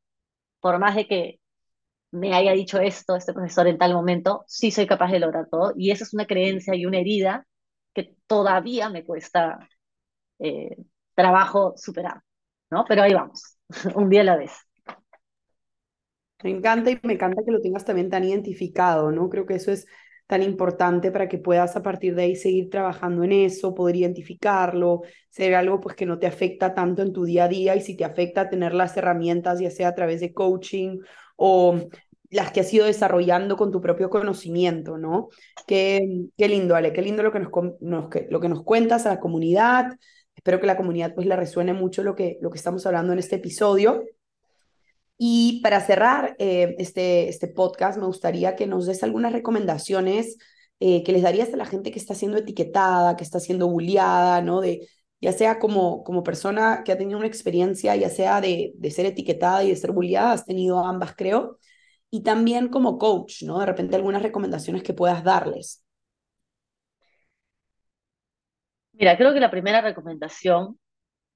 por 0.62 0.80
más 0.80 0.96
de 0.96 1.08
que 1.08 1.40
me 2.12 2.34
haya 2.36 2.54
dicho 2.54 2.80
esto 2.80 3.16
este 3.16 3.34
profesor 3.34 3.68
en 3.68 3.78
tal 3.78 3.94
momento, 3.94 4.44
sí 4.48 4.72
soy 4.72 4.88
capaz 4.88 5.12
de 5.12 5.20
lograr 5.20 5.48
todo. 5.50 5.74
Y 5.78 5.92
eso 5.92 6.04
es 6.04 6.14
una 6.14 6.28
creencia 6.28 6.76
y 6.76 6.86
una 6.86 7.00
herida 7.00 7.48
que 7.94 8.16
todavía 8.28 8.90
me 8.90 9.06
cuesta 9.06 9.68
eh, 10.40 10.78
trabajo 11.16 11.74
superar, 11.78 12.22
¿no? 12.72 12.86
Pero 12.88 13.04
ahí 13.04 13.14
vamos, 13.14 13.58
un 13.96 14.10
día 14.10 14.22
a 14.22 14.26
la 14.26 14.38
vez. 14.38 14.52
Me 16.44 16.52
encanta 16.52 16.92
y 16.92 17.00
me 17.04 17.14
encanta 17.14 17.42
que 17.46 17.52
lo 17.52 17.62
tengas 17.62 17.86
también 17.86 18.10
tan 18.10 18.24
identificado, 18.24 19.12
¿no? 19.12 19.30
Creo 19.30 19.46
que 19.46 19.56
eso 19.56 19.72
es 19.72 19.88
tan 20.28 20.42
importante 20.42 21.12
para 21.12 21.28
que 21.28 21.38
puedas 21.38 21.76
a 21.76 21.84
partir 21.84 22.16
de 22.16 22.24
ahí 22.24 22.36
seguir 22.36 22.70
trabajando 22.70 23.24
en 23.24 23.32
eso, 23.32 23.76
poder 23.76 23.98
identificarlo, 23.98 25.02
ser 25.30 25.56
algo 25.56 25.80
pues 25.80 25.96
que 25.96 26.06
no 26.06 26.20
te 26.20 26.28
afecta 26.28 26.74
tanto 26.74 27.02
en 27.02 27.14
tu 27.14 27.26
día 27.26 27.46
a 27.46 27.48
día 27.48 27.76
y 27.76 27.82
si 27.82 27.96
te 27.96 28.06
afecta 28.06 28.50
tener 28.50 28.74
las 28.74 28.96
herramientas, 28.98 29.60
ya 29.60 29.70
sea 29.70 29.90
a 29.90 29.96
través 29.96 30.22
de 30.22 30.34
coaching 30.34 31.00
o 31.36 31.78
las 32.30 32.52
que 32.52 32.62
has 32.62 32.74
ido 32.74 32.86
desarrollando 32.86 33.58
con 33.58 33.72
tu 33.72 33.80
propio 33.80 34.10
conocimiento, 34.10 34.98
¿no? 34.98 35.30
Qué, 35.68 36.26
qué 36.36 36.48
lindo, 36.48 36.76
Ale, 36.76 36.92
qué 36.92 37.02
lindo 37.02 37.22
lo 37.22 37.32
que 37.32 37.40
nos, 37.40 37.52
nos, 37.80 38.10
lo 38.30 38.40
que 38.40 38.50
nos 38.50 38.64
cuentas 38.64 39.06
a 39.06 39.10
la 39.10 39.20
comunidad. 39.20 39.92
Espero 40.36 40.60
que 40.60 40.66
la 40.66 40.78
comunidad 40.78 41.14
pues 41.14 41.28
le 41.28 41.36
resuene 41.36 41.74
mucho 41.74 42.02
lo 42.02 42.16
que, 42.16 42.40
lo 42.42 42.50
que 42.50 42.58
estamos 42.58 42.86
hablando 42.88 43.14
en 43.14 43.20
este 43.20 43.36
episodio. 43.36 44.04
Y 45.18 45.62
para 45.62 45.80
cerrar 45.82 46.36
eh, 46.40 46.76
este, 46.80 47.30
este 47.30 47.48
podcast, 47.48 48.00
me 48.00 48.06
gustaría 48.06 48.56
que 48.56 48.68
nos 48.68 48.86
des 48.86 49.04
algunas 49.04 49.32
recomendaciones 49.32 50.38
eh, 50.80 51.04
que 51.04 51.14
les 51.14 51.22
darías 51.22 51.54
a 51.54 51.58
la 51.58 51.66
gente 51.66 51.92
que 51.92 52.00
está 52.00 52.16
siendo 52.16 52.38
etiquetada, 52.38 53.16
que 53.16 53.24
está 53.24 53.40
siendo 53.40 53.68
bulliada, 53.70 54.42
¿no? 54.42 54.60
De, 54.62 54.88
ya 55.22 55.32
sea 55.32 55.60
como, 55.60 56.04
como 56.04 56.24
persona 56.24 56.84
que 56.84 56.92
ha 56.92 56.98
tenido 56.98 57.18
una 57.18 57.28
experiencia, 57.28 57.96
ya 57.96 58.10
sea 58.10 58.42
de, 58.42 58.74
de 58.76 58.92
ser 58.92 59.06
etiquetada 59.06 59.64
y 59.64 59.70
de 59.70 59.76
ser 59.78 59.92
bulliada, 59.94 60.34
has 60.34 60.46
tenido 60.46 60.80
ambas, 60.86 61.16
creo, 61.16 61.60
y 62.10 62.24
también 62.24 62.68
como 62.70 62.98
coach, 62.98 63.44
¿no? 63.44 63.60
De 63.60 63.66
repente 63.66 63.96
algunas 63.96 64.24
recomendaciones 64.24 64.84
que 64.84 64.94
puedas 64.94 65.24
darles. 65.24 65.84
Mira, 68.94 69.18
creo 69.18 69.34
que 69.34 69.40
la 69.40 69.52
primera 69.52 69.82
recomendación 69.82 70.80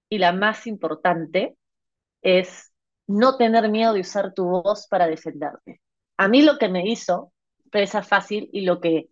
y 0.09 0.19
la 0.19 0.31
más 0.31 0.67
importante 0.67 1.57
es 2.21 2.66
no 3.07 3.37
tener 3.37 3.69
miedo 3.69 3.93
de 3.93 4.01
usar 4.01 4.33
tu 4.33 4.45
voz 4.45 4.87
para 4.87 5.07
defenderte. 5.07 5.81
A 6.17 6.27
mí 6.27 6.41
lo 6.41 6.57
que 6.57 6.69
me 6.69 6.87
hizo 6.87 7.31
presa 7.71 8.03
fácil 8.03 8.49
y 8.53 8.61
lo 8.61 8.79
que 8.81 9.09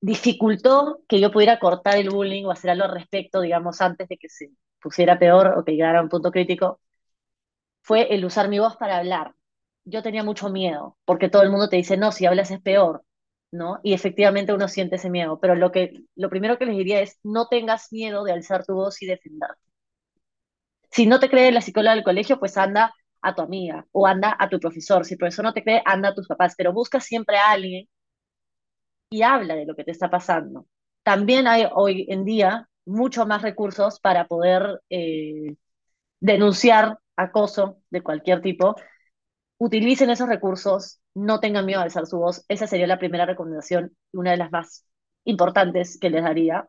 dificultó 0.00 1.00
que 1.08 1.20
yo 1.20 1.30
pudiera 1.30 1.58
cortar 1.58 1.96
el 1.98 2.10
bullying 2.10 2.44
o 2.44 2.50
hacer 2.50 2.70
algo 2.70 2.84
al 2.84 2.94
respecto, 2.94 3.40
digamos, 3.40 3.80
antes 3.80 4.08
de 4.08 4.16
que 4.16 4.28
se 4.28 4.50
pusiera 4.80 5.18
peor 5.18 5.54
o 5.58 5.64
que 5.64 5.72
llegara 5.72 6.00
a 6.00 6.02
un 6.02 6.08
punto 6.08 6.30
crítico, 6.30 6.80
fue 7.82 8.14
el 8.14 8.24
usar 8.24 8.48
mi 8.48 8.58
voz 8.58 8.76
para 8.76 8.98
hablar. 8.98 9.34
Yo 9.84 10.02
tenía 10.02 10.22
mucho 10.24 10.50
miedo, 10.50 10.96
porque 11.04 11.28
todo 11.28 11.42
el 11.42 11.50
mundo 11.50 11.68
te 11.68 11.76
dice, 11.76 11.96
no, 11.96 12.12
si 12.12 12.26
hablas 12.26 12.50
es 12.50 12.60
peor, 12.60 13.04
¿no? 13.50 13.80
Y 13.82 13.94
efectivamente 13.94 14.52
uno 14.52 14.68
siente 14.68 14.96
ese 14.96 15.10
miedo, 15.10 15.38
pero 15.40 15.54
lo, 15.54 15.72
que, 15.72 16.04
lo 16.16 16.30
primero 16.30 16.58
que 16.58 16.66
les 16.66 16.76
diría 16.76 17.00
es, 17.00 17.18
no 17.22 17.48
tengas 17.48 17.92
miedo 17.92 18.24
de 18.24 18.32
alzar 18.32 18.64
tu 18.64 18.74
voz 18.74 19.02
y 19.02 19.06
defenderte. 19.06 19.69
Si 20.90 21.06
no 21.06 21.20
te 21.20 21.30
cree 21.30 21.52
la 21.52 21.60
psicóloga 21.60 21.94
del 21.94 22.04
colegio, 22.04 22.38
pues 22.38 22.56
anda 22.56 22.94
a 23.22 23.34
tu 23.34 23.42
amiga 23.42 23.86
o 23.92 24.06
anda 24.06 24.36
a 24.38 24.48
tu 24.48 24.58
profesor. 24.60 25.04
Si 25.04 25.14
el 25.14 25.18
profesor 25.18 25.44
no 25.44 25.52
te 25.52 25.62
cree, 25.62 25.82
anda 25.84 26.10
a 26.10 26.14
tus 26.14 26.26
papás, 26.28 26.54
pero 26.56 26.72
busca 26.72 27.00
siempre 27.00 27.36
a 27.38 27.50
alguien 27.52 27.88
y 29.10 29.22
habla 29.22 29.54
de 29.56 29.66
lo 29.66 29.74
que 29.74 29.84
te 29.84 29.90
está 29.90 30.10
pasando. 30.10 30.66
También 31.02 31.46
hay 31.46 31.66
hoy 31.72 32.06
en 32.08 32.24
día 32.24 32.68
mucho 32.86 33.26
más 33.26 33.42
recursos 33.42 34.00
para 34.00 34.26
poder 34.26 34.82
eh, 34.90 35.56
denunciar 36.20 36.98
acoso 37.16 37.82
de 37.90 38.02
cualquier 38.02 38.42
tipo. 38.42 38.76
Utilicen 39.58 40.10
esos 40.10 40.28
recursos, 40.28 41.00
no 41.14 41.40
tengan 41.40 41.66
miedo 41.66 41.80
a 41.80 41.84
alzar 41.84 42.06
su 42.06 42.18
voz. 42.18 42.44
Esa 42.48 42.66
sería 42.66 42.86
la 42.86 42.98
primera 42.98 43.26
recomendación 43.26 43.96
y 44.12 44.18
una 44.18 44.32
de 44.32 44.38
las 44.38 44.52
más 44.52 44.86
importantes 45.24 45.98
que 45.98 46.10
les 46.10 46.22
daría. 46.22 46.68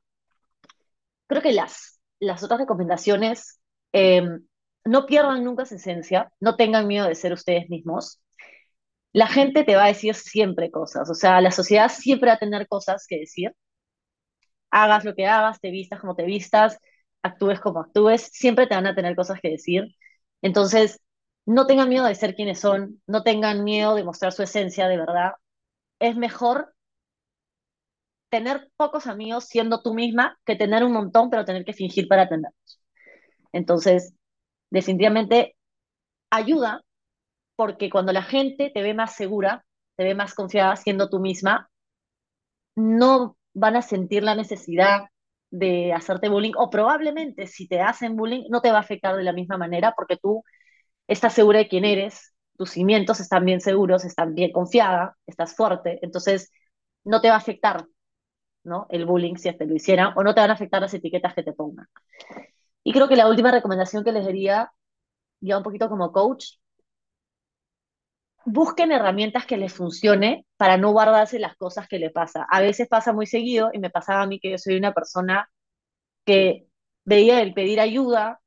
Creo 1.27 1.41
que 1.41 1.53
las, 1.53 1.99
las 2.19 2.43
otras 2.43 2.59
recomendaciones, 2.59 3.60
em, 3.93 4.45
no 4.85 5.05
pierdan 5.05 5.43
nunca 5.43 5.65
su 5.65 5.75
esencia, 5.75 6.31
no 6.39 6.55
tengan 6.55 6.87
miedo 6.87 7.07
de 7.07 7.15
ser 7.15 7.33
ustedes 7.33 7.69
mismos. 7.69 8.21
La 9.13 9.27
gente 9.27 9.63
te 9.65 9.75
va 9.77 9.85
a 9.85 9.87
decir 9.89 10.15
siempre 10.15 10.71
cosas, 10.71 11.09
o 11.09 11.15
sea, 11.15 11.41
la 11.41 11.51
sociedad 11.51 11.89
siempre 11.91 12.29
va 12.29 12.35
a 12.35 12.39
tener 12.39 12.67
cosas 12.67 13.05
que 13.07 13.19
decir. 13.19 13.53
Hagas 14.71 15.03
lo 15.05 15.15
que 15.15 15.27
hagas, 15.27 15.59
te 15.59 15.69
vistas 15.71 15.99
como 15.99 16.15
te 16.15 16.23
vistas, 16.25 16.77
actúes 17.23 17.59
como 17.59 17.81
actúes, 17.81 18.23
siempre 18.33 18.67
te 18.67 18.75
van 18.75 18.87
a 18.87 18.95
tener 18.95 19.15
cosas 19.15 19.39
que 19.41 19.49
decir. 19.49 19.83
Entonces, 20.41 20.99
no 21.45 21.67
tengan 21.67 21.89
miedo 21.89 22.05
de 22.05 22.15
ser 22.15 22.35
quienes 22.35 22.59
son, 22.59 23.01
no 23.07 23.23
tengan 23.23 23.63
miedo 23.63 23.95
de 23.95 24.03
mostrar 24.03 24.31
su 24.33 24.43
esencia 24.43 24.87
de 24.87 24.97
verdad. 24.97 25.31
Es 25.99 26.15
mejor 26.17 26.73
tener 28.29 28.69
pocos 28.77 29.05
amigos 29.07 29.45
siendo 29.45 29.81
tú 29.83 29.93
misma 29.93 30.39
que 30.45 30.55
tener 30.55 30.83
un 30.83 30.93
montón 30.93 31.29
pero 31.29 31.45
tener 31.45 31.63
que 31.65 31.73
fingir 31.73 32.07
para 32.07 32.27
tenerlos. 32.29 32.80
Entonces, 33.53 34.13
definitivamente 34.69 35.55
ayuda 36.31 36.83
porque 37.55 37.89
cuando 37.89 38.13
la 38.13 38.23
gente 38.23 38.71
te 38.73 38.81
ve 38.81 38.93
más 38.93 39.15
segura, 39.15 39.65
te 39.95 40.03
ve 40.03 40.15
más 40.15 40.33
confiada 40.33 40.75
siendo 40.75 41.09
tú 41.09 41.19
misma, 41.19 41.69
no 42.75 43.37
van 43.53 43.75
a 43.75 43.81
sentir 43.81 44.23
la 44.23 44.35
necesidad 44.35 45.01
de 45.49 45.93
hacerte 45.93 46.29
bullying 46.29 46.53
o 46.57 46.69
probablemente 46.69 47.47
si 47.47 47.67
te 47.67 47.81
hacen 47.81 48.15
bullying 48.15 48.45
no 48.49 48.61
te 48.61 48.71
va 48.71 48.77
a 48.77 48.81
afectar 48.81 49.15
de 49.15 49.23
la 49.23 49.33
misma 49.33 49.57
manera 49.57 49.93
porque 49.95 50.17
tú 50.17 50.43
estás 51.07 51.33
segura 51.33 51.59
de 51.59 51.67
quién 51.67 51.85
eres, 51.85 52.33
tus 52.57 52.71
cimientos 52.71 53.19
están 53.19 53.45
bien 53.45 53.61
seguros, 53.61 54.05
están 54.05 54.33
bien 54.35 54.51
confiada, 54.51 55.17
estás 55.27 55.55
fuerte, 55.55 55.99
entonces 56.03 56.51
no 57.03 57.21
te 57.21 57.29
va 57.29 57.35
a 57.35 57.37
afectar 57.39 57.85
¿no? 58.63 58.87
el 58.89 59.05
bullying 59.05 59.35
si 59.35 59.51
te 59.53 59.65
lo 59.65 59.75
hicieran 59.75 60.13
o 60.15 60.23
no 60.23 60.33
te 60.33 60.41
van 60.41 60.51
a 60.51 60.53
afectar 60.53 60.81
las 60.81 60.93
etiquetas 60.93 61.33
que 61.33 61.43
te 61.43 61.53
pongan. 61.53 61.87
Y 62.83 62.93
creo 62.93 63.07
que 63.07 63.15
la 63.15 63.27
última 63.27 63.51
recomendación 63.51 64.03
que 64.03 64.11
les 64.11 64.25
daría, 64.25 64.71
ya 65.41 65.57
un 65.57 65.63
poquito 65.63 65.89
como 65.89 66.11
coach, 66.13 66.45
busquen 68.45 68.91
herramientas 68.91 69.45
que 69.45 69.57
les 69.57 69.73
funcione 69.73 70.45
para 70.57 70.77
no 70.77 70.91
guardarse 70.91 71.39
las 71.39 71.55
cosas 71.55 71.87
que 71.87 71.99
le 71.99 72.09
pasa. 72.09 72.45
A 72.49 72.61
veces 72.61 72.87
pasa 72.87 73.13
muy 73.13 73.25
seguido 73.27 73.69
y 73.73 73.79
me 73.79 73.89
pasaba 73.89 74.21
a 74.23 74.27
mí 74.27 74.39
que 74.39 74.51
yo 74.51 74.57
soy 74.57 74.77
una 74.77 74.93
persona 74.93 75.49
que 76.25 76.67
veía 77.05 77.41
el 77.41 77.53
pedir 77.55 77.79
ayuda 77.81 78.41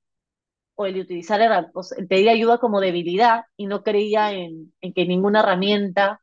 o 0.77 0.87
el 0.87 1.01
utilizar 1.01 1.40
el 1.42 2.09
pedir 2.09 2.31
ayuda 2.31 2.59
como 2.59 2.81
debilidad 2.81 3.44
y 3.57 3.66
no 3.66 3.83
creía 3.83 4.33
en, 4.33 4.75
en 4.81 4.94
que 4.94 5.07
ninguna 5.07 5.40
herramienta 5.40 6.23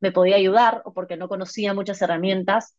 me 0.00 0.12
podía 0.12 0.36
ayudar 0.36 0.82
o 0.86 0.94
porque 0.94 1.16
no 1.16 1.28
conocía 1.28 1.74
muchas 1.74 2.02
herramientas. 2.02 2.76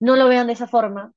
No 0.00 0.16
lo 0.16 0.28
vean 0.28 0.48
de 0.48 0.54
esa 0.54 0.66
forma, 0.66 1.12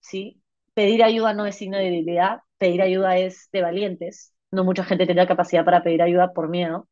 ¿sí? 0.00 0.41
Pedir 0.74 1.02
ayuda 1.04 1.34
no 1.34 1.46
es 1.46 1.56
signo 1.56 1.78
de 1.78 1.84
debilidad, 1.84 2.40
pedir 2.58 2.82
ayuda 2.82 3.16
es 3.18 3.48
de 3.52 3.62
valientes. 3.62 4.34
No 4.50 4.64
mucha 4.64 4.84
gente 4.84 5.06
tiene 5.06 5.22
la 5.22 5.28
capacidad 5.28 5.64
para 5.64 5.82
pedir 5.82 6.02
ayuda 6.02 6.32
por 6.32 6.48
miedo. 6.48 6.88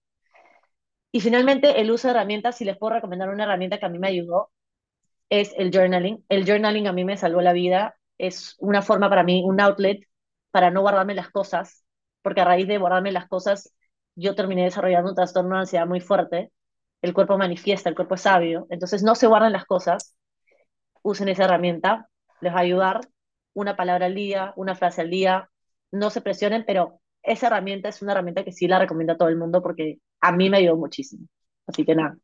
Y 1.13 1.21
finalmente, 1.21 1.81
el 1.81 1.91
uso 1.91 2.09
de 2.09 2.15
herramientas, 2.15 2.57
si 2.57 2.65
les 2.65 2.79
puedo 2.79 2.95
recomendar 2.95 3.29
una 3.31 3.45
herramienta 3.45 3.79
que 3.79 3.87
a 3.87 3.89
mí 3.89 3.99
me 3.99 4.09
ayudó, 4.09 4.51
es 5.31 5.55
el 5.59 5.73
journaling. 5.73 6.25
El 6.29 6.47
journaling 6.47 6.89
a 6.89 6.93
mí 6.93 7.05
me 7.05 7.17
salvó 7.17 7.43
la 7.43 7.53
vida. 7.53 7.97
Es 8.19 8.57
una 8.61 8.83
forma 8.83 9.09
para 9.11 9.25
mí, 9.25 9.43
un 9.45 9.61
outlet 9.61 10.01
para 10.51 10.71
no 10.71 10.83
guardarme 10.83 11.15
las 11.15 11.31
cosas, 11.31 11.85
porque 12.23 12.43
a 12.43 12.45
raíz 12.45 12.69
de 12.69 12.79
guardarme 12.79 13.13
las 13.13 13.29
cosas, 13.29 13.75
yo 14.17 14.35
terminé 14.35 14.65
desarrollando 14.65 15.11
un 15.11 15.17
trastorno 15.17 15.57
de 15.57 15.61
ansiedad 15.63 15.87
muy 15.87 16.01
fuerte. 16.01 16.53
El 17.03 17.15
cuerpo 17.15 17.39
manifiesta, 17.39 17.89
el 17.89 17.97
cuerpo 17.97 18.17
es 18.17 18.23
sabio. 18.23 18.67
Entonces, 18.71 19.03
no 19.03 19.15
se 19.15 19.27
guarden 19.29 19.53
las 19.53 19.67
cosas. 19.67 20.17
Usen 21.03 21.29
esa 21.29 21.45
herramienta, 21.45 22.09
les 22.41 22.53
va 22.55 22.59
a 22.59 22.63
ayudar. 22.63 23.01
Una 23.61 23.77
palabra 23.77 24.07
al 24.07 24.15
día, 24.15 24.55
una 24.57 24.75
frase 24.75 25.03
al 25.03 25.11
día. 25.11 25.51
No 25.93 26.09
se 26.09 26.23
presionen, 26.23 26.65
pero 26.67 26.99
esa 27.23 27.49
herramienta 27.49 27.91
es 27.91 28.01
una 28.01 28.13
herramienta 28.13 28.43
que 28.43 28.53
sí 28.53 28.67
la 28.67 28.79
recomiendo 28.79 29.13
a 29.13 29.19
todo 29.19 29.29
el 29.29 29.37
mundo 29.37 29.61
porque 29.63 29.99
a 30.21 30.33
mí 30.33 30.49
me 30.49 30.57
ayudó 30.57 30.77
muchísimo. 30.77 31.27
Así 31.67 31.85
que 31.85 31.95
nada. 31.95 32.17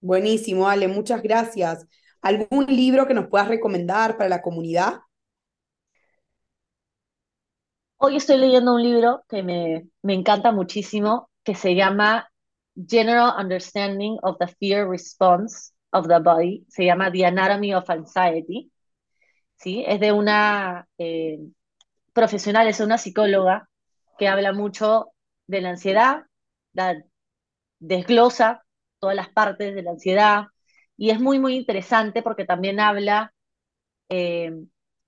Buenísimo, 0.00 0.68
Ale, 0.68 0.88
muchas 0.88 1.22
gracias. 1.22 1.86
¿Algún 2.20 2.66
libro 2.66 3.06
que 3.06 3.14
nos 3.14 3.28
puedas 3.28 3.46
recomendar 3.46 4.16
para 4.16 4.28
la 4.28 4.42
comunidad? 4.42 5.02
Hoy 7.98 8.16
estoy 8.16 8.38
leyendo 8.38 8.74
un 8.74 8.82
libro 8.82 9.22
que 9.28 9.44
me, 9.44 9.86
me 10.02 10.14
encanta 10.14 10.50
muchísimo, 10.50 11.30
que 11.44 11.54
se 11.54 11.76
llama 11.76 12.28
General 12.74 13.34
Understanding 13.38 14.18
of 14.22 14.38
the 14.40 14.48
Fear 14.48 14.88
Response 14.88 15.72
of 15.92 16.08
the 16.08 16.18
Body. 16.18 16.66
Se 16.68 16.84
llama 16.84 17.12
The 17.12 17.26
Anatomy 17.26 17.72
of 17.72 17.88
Anxiety. 17.88 18.71
¿Sí? 19.62 19.84
Es 19.86 20.00
de 20.00 20.10
una 20.10 20.88
eh, 20.98 21.38
profesional, 22.12 22.66
es 22.66 22.80
una 22.80 22.98
psicóloga 22.98 23.68
que 24.18 24.26
habla 24.26 24.52
mucho 24.52 25.12
de 25.46 25.60
la 25.60 25.70
ansiedad, 25.70 26.24
desglosa 27.78 28.64
todas 28.98 29.14
las 29.14 29.28
partes 29.28 29.72
de 29.74 29.82
la 29.82 29.92
ansiedad 29.92 30.46
y 30.96 31.10
es 31.10 31.20
muy, 31.20 31.38
muy 31.38 31.54
interesante 31.54 32.22
porque 32.22 32.44
también 32.44 32.80
habla 32.80 33.32
eh, 34.08 34.52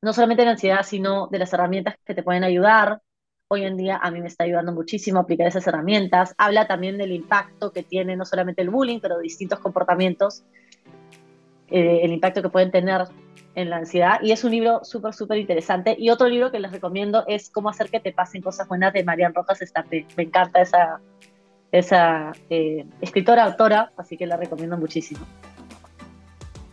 no 0.00 0.12
solamente 0.12 0.42
de 0.42 0.46
la 0.46 0.52
ansiedad, 0.52 0.82
sino 0.84 1.26
de 1.32 1.38
las 1.40 1.52
herramientas 1.52 1.96
que 2.04 2.14
te 2.14 2.22
pueden 2.22 2.44
ayudar. 2.44 3.02
Hoy 3.48 3.64
en 3.64 3.76
día 3.76 3.98
a 4.00 4.10
mí 4.12 4.20
me 4.20 4.28
está 4.28 4.44
ayudando 4.44 4.72
muchísimo 4.72 5.18
aplicar 5.18 5.48
esas 5.48 5.66
herramientas. 5.66 6.32
Habla 6.38 6.68
también 6.68 6.96
del 6.96 7.10
impacto 7.10 7.72
que 7.72 7.82
tiene 7.82 8.14
no 8.14 8.24
solamente 8.24 8.62
el 8.62 8.70
bullying, 8.70 9.00
pero 9.00 9.18
distintos 9.18 9.58
comportamientos, 9.58 10.44
eh, 11.68 12.00
el 12.02 12.12
impacto 12.12 12.40
que 12.40 12.50
pueden 12.50 12.70
tener 12.70 13.08
en 13.54 13.70
la 13.70 13.76
ansiedad 13.76 14.20
y 14.22 14.32
es 14.32 14.44
un 14.44 14.50
libro 14.50 14.80
súper, 14.84 15.14
súper 15.14 15.38
interesante. 15.38 15.96
Y 15.98 16.10
otro 16.10 16.28
libro 16.28 16.50
que 16.50 16.58
les 16.58 16.72
recomiendo 16.72 17.24
es 17.26 17.50
Cómo 17.50 17.68
hacer 17.68 17.90
que 17.90 18.00
te 18.00 18.12
pasen 18.12 18.42
cosas 18.42 18.68
buenas 18.68 18.92
de 18.92 19.04
Marian 19.04 19.34
Rojas 19.34 19.62
Estapé. 19.62 20.06
Me 20.16 20.24
encanta 20.24 20.60
esa, 20.60 21.00
esa 21.72 22.32
eh, 22.50 22.84
escritora, 23.00 23.44
autora, 23.44 23.92
así 23.96 24.16
que 24.16 24.26
la 24.26 24.36
recomiendo 24.36 24.76
muchísimo. 24.76 25.24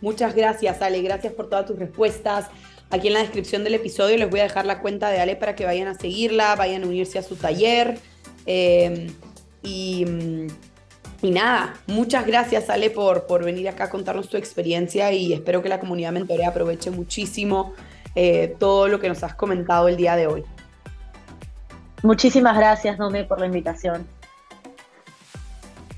Muchas 0.00 0.34
gracias, 0.34 0.82
Ale. 0.82 1.00
Gracias 1.02 1.32
por 1.32 1.48
todas 1.48 1.66
tus 1.66 1.78
respuestas. 1.78 2.48
Aquí 2.90 3.08
en 3.08 3.14
la 3.14 3.20
descripción 3.20 3.64
del 3.64 3.74
episodio 3.74 4.18
les 4.18 4.28
voy 4.28 4.40
a 4.40 4.44
dejar 4.44 4.66
la 4.66 4.80
cuenta 4.80 5.08
de 5.10 5.20
Ale 5.20 5.36
para 5.36 5.54
que 5.54 5.64
vayan 5.64 5.88
a 5.88 5.94
seguirla, 5.94 6.56
vayan 6.56 6.82
a 6.82 6.86
unirse 6.86 7.18
a 7.18 7.22
su 7.22 7.36
taller. 7.36 7.98
Eh, 8.44 9.10
y 9.62 10.04
mm, 10.04 10.46
y 11.22 11.30
nada, 11.30 11.74
muchas 11.86 12.26
gracias 12.26 12.68
Ale 12.68 12.90
por, 12.90 13.26
por 13.26 13.44
venir 13.44 13.68
acá 13.68 13.84
a 13.84 13.90
contarnos 13.90 14.28
tu 14.28 14.36
experiencia 14.36 15.12
y 15.12 15.32
espero 15.32 15.62
que 15.62 15.68
la 15.68 15.78
comunidad 15.78 16.12
Mentorea 16.12 16.48
aproveche 16.48 16.90
muchísimo 16.90 17.74
eh, 18.14 18.56
todo 18.58 18.88
lo 18.88 19.00
que 19.00 19.08
nos 19.08 19.22
has 19.22 19.34
comentado 19.34 19.88
el 19.88 19.96
día 19.96 20.16
de 20.16 20.26
hoy. 20.26 20.44
Muchísimas 22.02 22.56
gracias, 22.56 22.98
Nome, 22.98 23.24
por 23.24 23.38
la 23.38 23.46
invitación. 23.46 24.06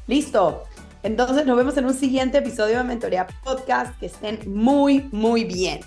Listo. 0.06 0.64
Entonces 1.02 1.46
nos 1.46 1.56
vemos 1.56 1.76
en 1.78 1.86
un 1.86 1.94
siguiente 1.94 2.38
episodio 2.38 2.78
de 2.78 2.84
Mentorea 2.84 3.26
Podcast. 3.42 3.98
Que 3.98 4.06
estén 4.06 4.40
muy, 4.46 5.08
muy 5.12 5.44
bien. 5.44 5.80